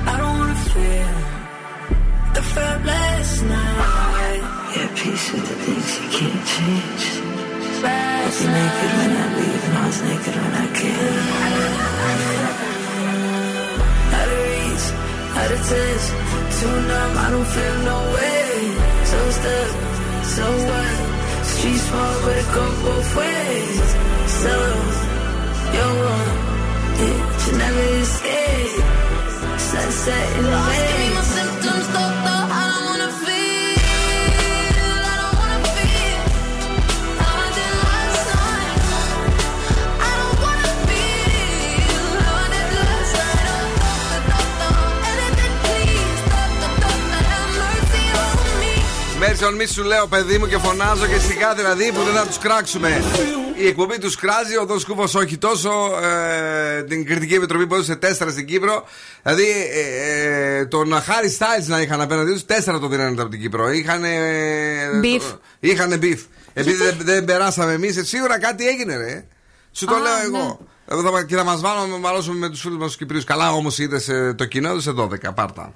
[0.07, 1.13] I don't wanna feel
[2.25, 4.41] like I felt last night.
[4.75, 7.05] Yeah, peace with the things you can't change.
[7.83, 11.25] I was naked when I leave, and I was naked when I came.
[14.17, 14.85] Out of reach,
[15.39, 16.05] out of touch,
[16.57, 18.45] too numb, I don't feel no way.
[19.11, 19.69] So stuck,
[20.35, 21.06] so what?
[21.57, 23.87] Street small, but it go both ways.
[24.43, 24.53] So,
[25.73, 26.37] you're wrong,
[27.01, 28.83] yeah, you never escape.
[29.57, 32.36] Sunset in the Just give me my waves.
[49.19, 52.37] Μέρσον, μη σου λέω παιδί μου και φωνάζω και σιγά δηλαδή που δεν θα τους
[52.37, 53.03] κράξουμε.
[53.55, 55.71] Η εκπομπή τους κράζει, ο Δον Σκούφος όχι τόσο.
[56.03, 58.83] Ε, την κριτική επιτροπή που έδωσε 4 στην Κύπρο.
[59.23, 63.41] Δηλαδή ε, ε, τον Χάρι Στάιλς να είχαν απέναντί τους, 4 το δίνανε από την
[63.41, 63.71] Κύπρο.
[63.71, 64.03] Είχαν.
[65.03, 65.37] Beef.
[65.59, 66.19] Είχαν beef.
[66.53, 69.25] Επειδή δεν, δεν περάσαμε εμείς, σίγουρα κάτι έγινε, ρε.
[69.71, 70.37] Σου το Α, λέω ναι.
[70.37, 70.59] εγώ.
[70.87, 73.23] Εδώ θα, και θα μας βάλουν να μαλώσουμε με τους φίλους μας τους Κυπρίους.
[73.23, 75.33] Καλά όμως είδες το κοινό, έδωσε 12.
[75.35, 75.73] Πάρτα.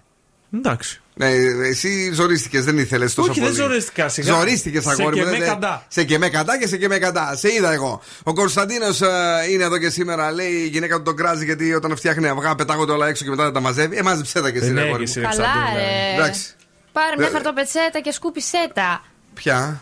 [0.55, 1.01] Εντάξει.
[1.25, 3.51] Ναι, εσύ ζορίστηκες, δεν ήθελες τόσο Όχι, πολύ.
[3.51, 4.33] δεν ζορίστηκα, σιγά.
[4.33, 5.23] Ζορίστηκες, Σε αγόρι μου.
[5.23, 5.85] και με δεν- καντά.
[5.87, 7.35] Σε και με καντά και σε και με καντά.
[7.35, 8.01] Σε είδα εγώ.
[8.23, 8.99] Ο Κωνσταντίνος
[9.51, 10.31] είναι εδώ και σήμερα.
[10.31, 13.43] Λέει η γυναίκα του τον κράζει γιατί όταν φτιάχνει αυγά πετάγονται όλα έξω και μετά
[13.43, 13.97] δεν τα μαζεύει.
[13.97, 15.27] Ε, μάζεψέ τα και εσύ, Ε, ρε ναι, αγόρι και εσύ, μου.
[15.29, 15.79] ρε, Καλά, Κωνσταντίνα.
[15.83, 16.13] ρε.
[16.23, 16.41] Εντάξει.
[16.91, 19.03] Πάρε μια Ε, χαρτοπετσέτα και σκούπισέ τα.
[19.33, 19.81] Ποια;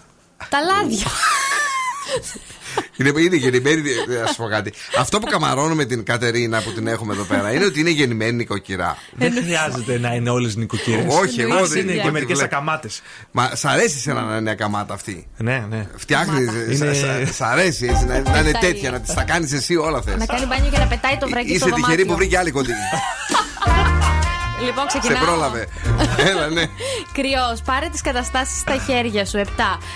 [0.50, 1.08] Τα λάδια.
[2.98, 3.82] Είναι, είναι γεννημένη.
[4.22, 4.74] Να σου πω κάτι.
[5.00, 8.32] Αυτό που καμαρώνω με την Κατερίνα που την έχουμε εδώ πέρα είναι ότι είναι γεννημένη
[8.32, 8.98] νοικοκυρά.
[9.16, 11.06] Δεν χρειάζεται να είναι όλες νοικοκύρε.
[11.10, 12.56] Όχι, εγώ δεν είναι και ό,τι μερικές βλέπω.
[12.56, 13.02] ακαμάτες.
[13.32, 15.88] Μα σ' αρέσει σε να είναι ακαμάτα αυτή; Ναι, ναι.
[15.96, 16.50] Φτιάχνεις.
[16.80, 16.94] Είναι-
[17.32, 18.98] Σ' αρέσει έτσι να, να είναι Αυτά τέτοια, είναι.
[18.98, 20.16] να τι τα κάνεις εσύ όλα θες.
[20.16, 22.06] Να κάνει μπάνιο και να πετάει το βρακί στο Είσαι τυχερή δωμάτιο.
[22.06, 22.72] που βρήκε άλλη κοντή.
[24.66, 25.26] Λοιπόν, Σε ξεκινάω.
[25.26, 25.68] πρόλαβε.
[26.30, 26.64] Έλα, ναι.
[27.12, 29.38] Κρυός, πάρε τις καταστάσεις στα χέρια σου.
[29.38, 29.46] 7.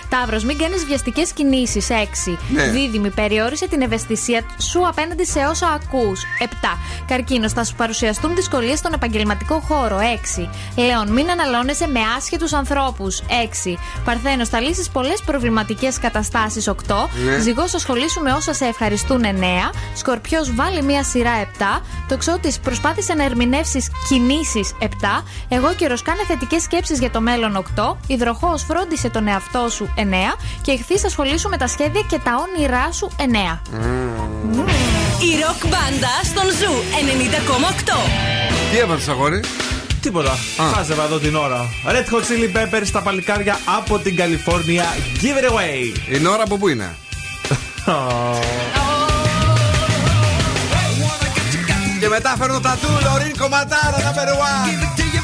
[0.10, 1.88] Ταύρος, μην κάνεις βιαστικές κινήσεις.
[1.90, 2.38] 6.
[2.50, 2.64] Ναι.
[2.68, 6.22] Δίδυμη, περιόρισε την ευαισθησία σου απέναντι σε όσα ακούς.
[6.40, 6.46] 7.
[7.08, 9.98] Καρκίνος, θα σου παρουσιαστούν δυσκολίες στον επαγγελματικό χώρο.
[10.00, 10.50] 6.
[10.76, 13.22] Λέων, μην αναλώνεσαι με άσχετους ανθρώπους.
[13.30, 13.78] 6.
[14.06, 16.68] Παρθένος, θα λύσεις πολλές προβληματικές καταστάσεις.
[16.68, 17.10] 8.
[17.26, 17.40] Ναι.
[17.40, 19.24] Ζυγός, ασχολήσου με όσα σε ευχαριστούν.
[19.24, 19.72] 9.
[19.96, 21.32] Σκορπιός, βάλει μία σειρά.
[21.38, 21.82] 7.
[22.08, 24.52] Τοξότη, προσπάθησε να ερμηνεύσεις κινήσεις.
[24.60, 25.24] 7.
[25.50, 27.56] Αιγόκερω, κάνε θετικές σκέψεις για το μέλλον.
[27.56, 27.98] 8.
[28.08, 29.94] Υδροχόε, φρόντισε τον εαυτό σου.
[29.96, 30.02] 9.
[30.62, 33.12] Ιχθύ, ασχολήσου με τα σχέδια και τα όνειρά σου.
[33.18, 33.62] 9.
[35.20, 37.98] Η ροκ μπάντα στον Zoo 90,8.
[38.72, 39.42] Τι έβαλε, αγόρι;
[40.02, 40.38] Τίποτα.
[40.74, 41.70] Χάζευα εδώ την ώρα.
[41.88, 44.86] Red Hot Chili Peppers τα παλικάρια από την Καλιφόρνια.
[45.22, 45.98] Give it away.
[46.22, 46.96] Η ώρα από πού είναι;
[52.04, 55.23] Και μετά φέρνω τα του Λωρίν κομματάρα number one.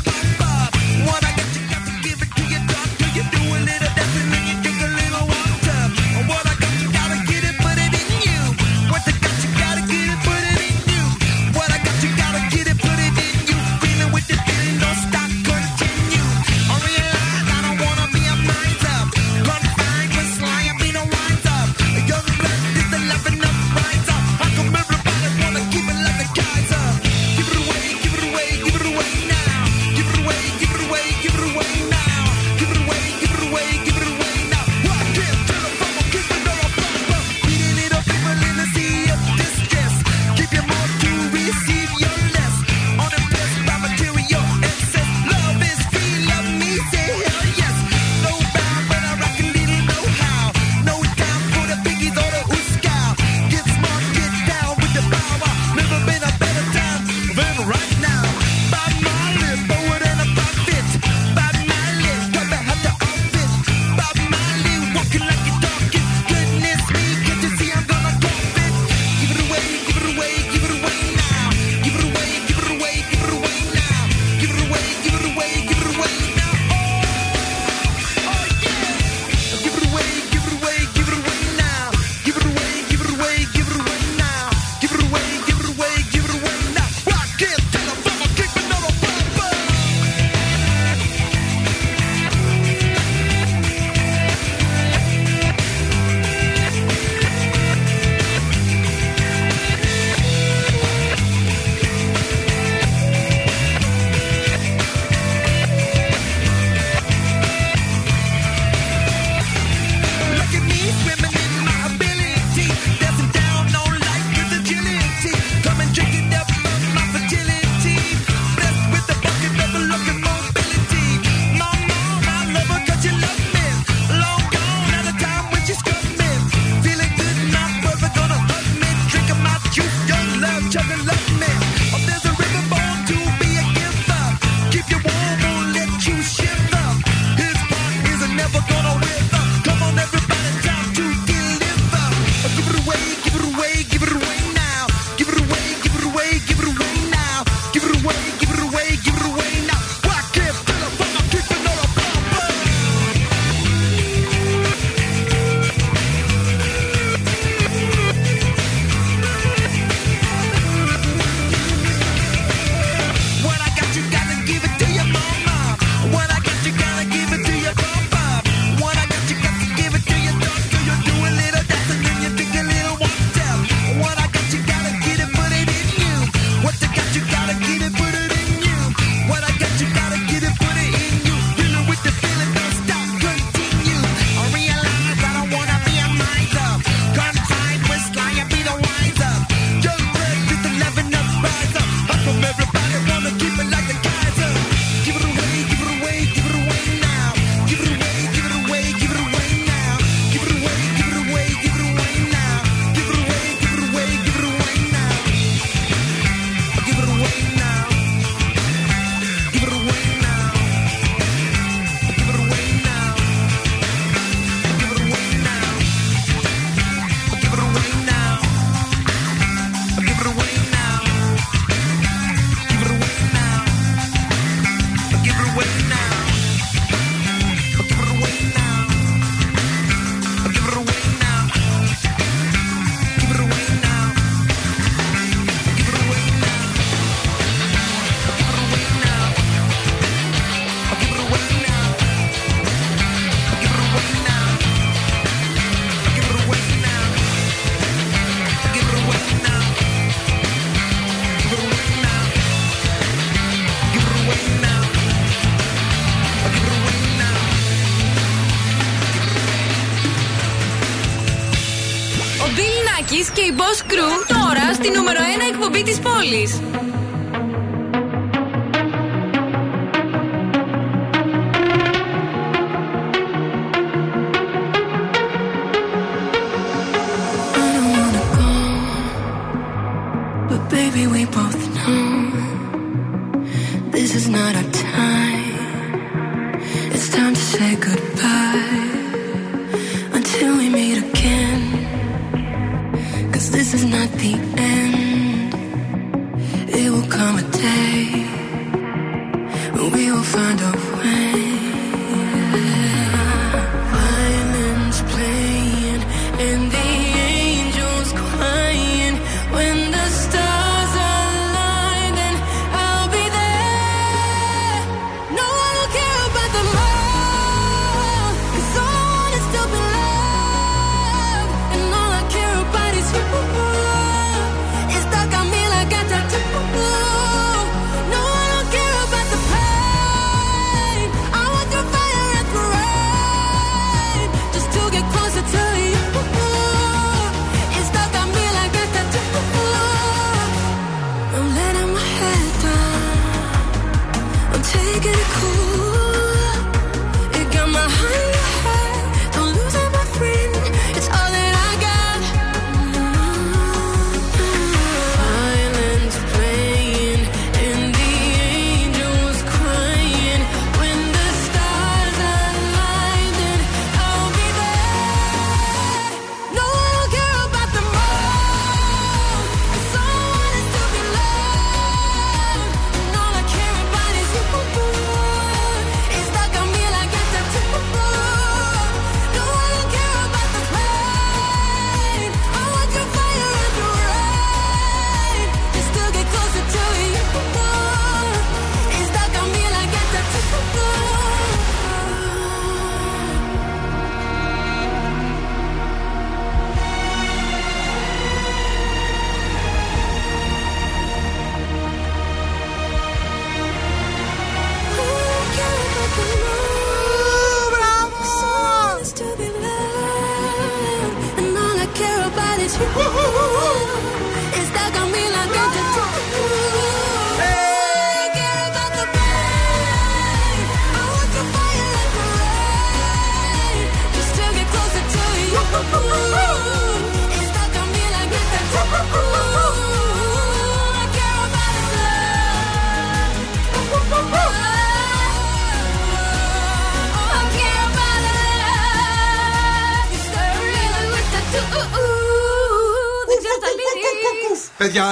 [266.18, 266.60] πόλης.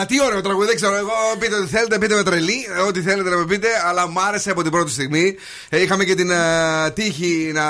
[0.06, 0.96] Τι ωραίο τραγούδι, δεν ξέρω.
[0.96, 4.52] Εγώ πείτε ό,τι θέλετε, πείτε με τρελή, ό,τι θέλετε να με πείτε, αλλά μου άρεσε
[4.52, 5.36] από την πρώτη στιγμή.
[5.70, 6.36] Ε, είχαμε και την ε,
[6.94, 7.64] τύχη να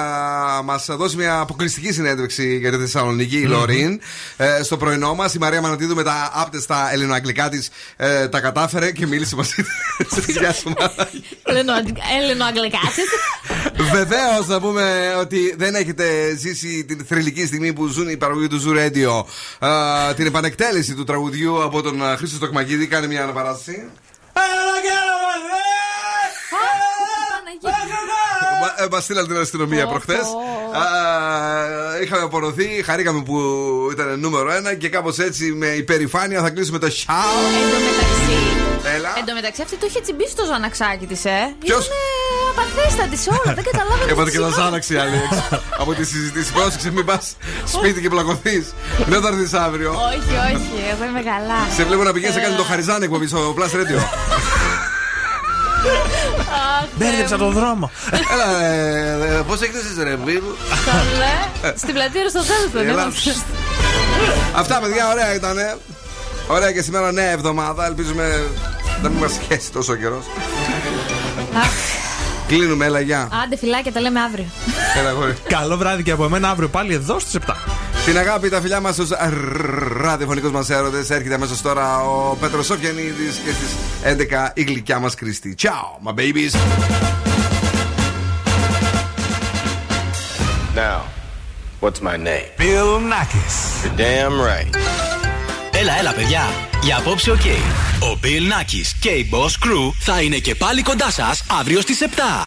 [0.63, 3.99] μας δώσει μια αποκλειστική συνέντευξη για τη Θεσσαλονίκη, η Λωρίν,
[4.37, 5.33] ε, στο πρωινό μας.
[5.33, 10.35] Η Μαρία Μανατίδου με τα άπτεστα ελληνοαγγλικά της ε, τα κατάφερε και μίλησε μαζί της.
[10.37, 11.23] Γεια σου, Μαράκη.
[12.21, 13.05] Ελληνοαγγλικάτσες.
[13.91, 18.61] Βεβαίως να πούμε ότι δεν έχετε ζήσει την θρηλυκή στιγμή που ζουν οι παραγωγοί του
[18.65, 19.25] Zoo Radio.
[20.09, 22.87] ε, την επανεκτέλεση του τραγουδιού από τον ε, Χρήστο Στοκμαγίδη.
[22.87, 23.83] Κάνε μια αναπαράσταση.
[27.61, 28.46] Μα- ε,
[28.91, 30.25] Μα στείλαν την αστυνομία Πω, προχθές.
[30.27, 30.41] πω.
[32.03, 33.39] Είχαμε απορροθεί, χαρήκαμε που
[33.91, 37.11] ήταν νούμερο ένα και κάπως έτσι με υπερηφάνεια θα κλείσουμε το show.
[38.95, 39.09] Έλα.
[39.17, 41.55] Εν τω μεταξύ αυτή το είχε τσιμπήσει το ζαναξάκι της, ε.
[41.59, 41.95] Ποιος; Είναι
[42.53, 44.11] απαθέστατης σε όλα, δεν καταλάβαινες.
[44.11, 44.63] Έβαλε τι και τα σημαίνει.
[44.63, 46.51] ζάναξη άλλη έξω από τη συζήτηση.
[46.53, 47.35] Πρόσεξε, μην πας
[47.65, 48.73] σπίτι και πλακωθείς.
[49.07, 49.89] Δεν θα έρθεις αύριο.
[49.91, 51.59] Όχι, όχι, εγώ είμαι καλά.
[51.75, 53.99] Σε βλέπω να πηγαίνεις να κάνεις το χαριζάνι εκπομπή στο Plus Radio.
[56.97, 57.91] Μπέρδεψα τον δρόμο.
[58.11, 60.57] Έλα, πώς έκθεσαι, ρε φίλου.
[60.85, 61.73] Καλέ.
[61.77, 63.01] Στην πλατεία στο τέλο δεν Έλα.
[63.01, 63.31] έμαθα.
[64.55, 65.57] Αυτά, παιδιά, ωραία ήταν.
[66.47, 67.85] Ωραία και σήμερα νέα εβδομάδα.
[67.85, 68.43] Ελπίζουμε
[69.01, 70.25] να μην μας σχέσει τόσο καιρός.
[72.47, 73.29] Κλείνουμε, έλα, γεια.
[73.43, 74.45] Άντε φιλάκια, τα λέμε αύριο.
[74.97, 75.35] Έλα, αγόρι.
[75.47, 77.55] Καλό βράδυ και από εμένα αύριο πάλι εδώ στις 7.
[78.05, 79.09] Την αγάπη, τα φιλιά μας στους
[80.01, 81.09] ραδιοφωνικούς μας έρωτες.
[81.09, 85.55] Έρχεται αμέσως τώρα ο Πέτρος Σοφιανίδης και στις 11 η γλυκιά μας Κρίστη.
[85.61, 86.55] Ciao, my babies.
[90.75, 90.99] Now,
[91.81, 92.47] what's my name?
[92.57, 93.55] Bill Nakis.
[93.83, 95.26] You're damn right.
[95.79, 96.41] Έλα, έλα, παιδιά.
[96.83, 97.45] Για απόψε, οκ.
[97.99, 102.01] Ο Bill Nakis και η Boss Crew θα είναι και πάλι κοντά σας αύριο στις
[102.01, 102.45] 7.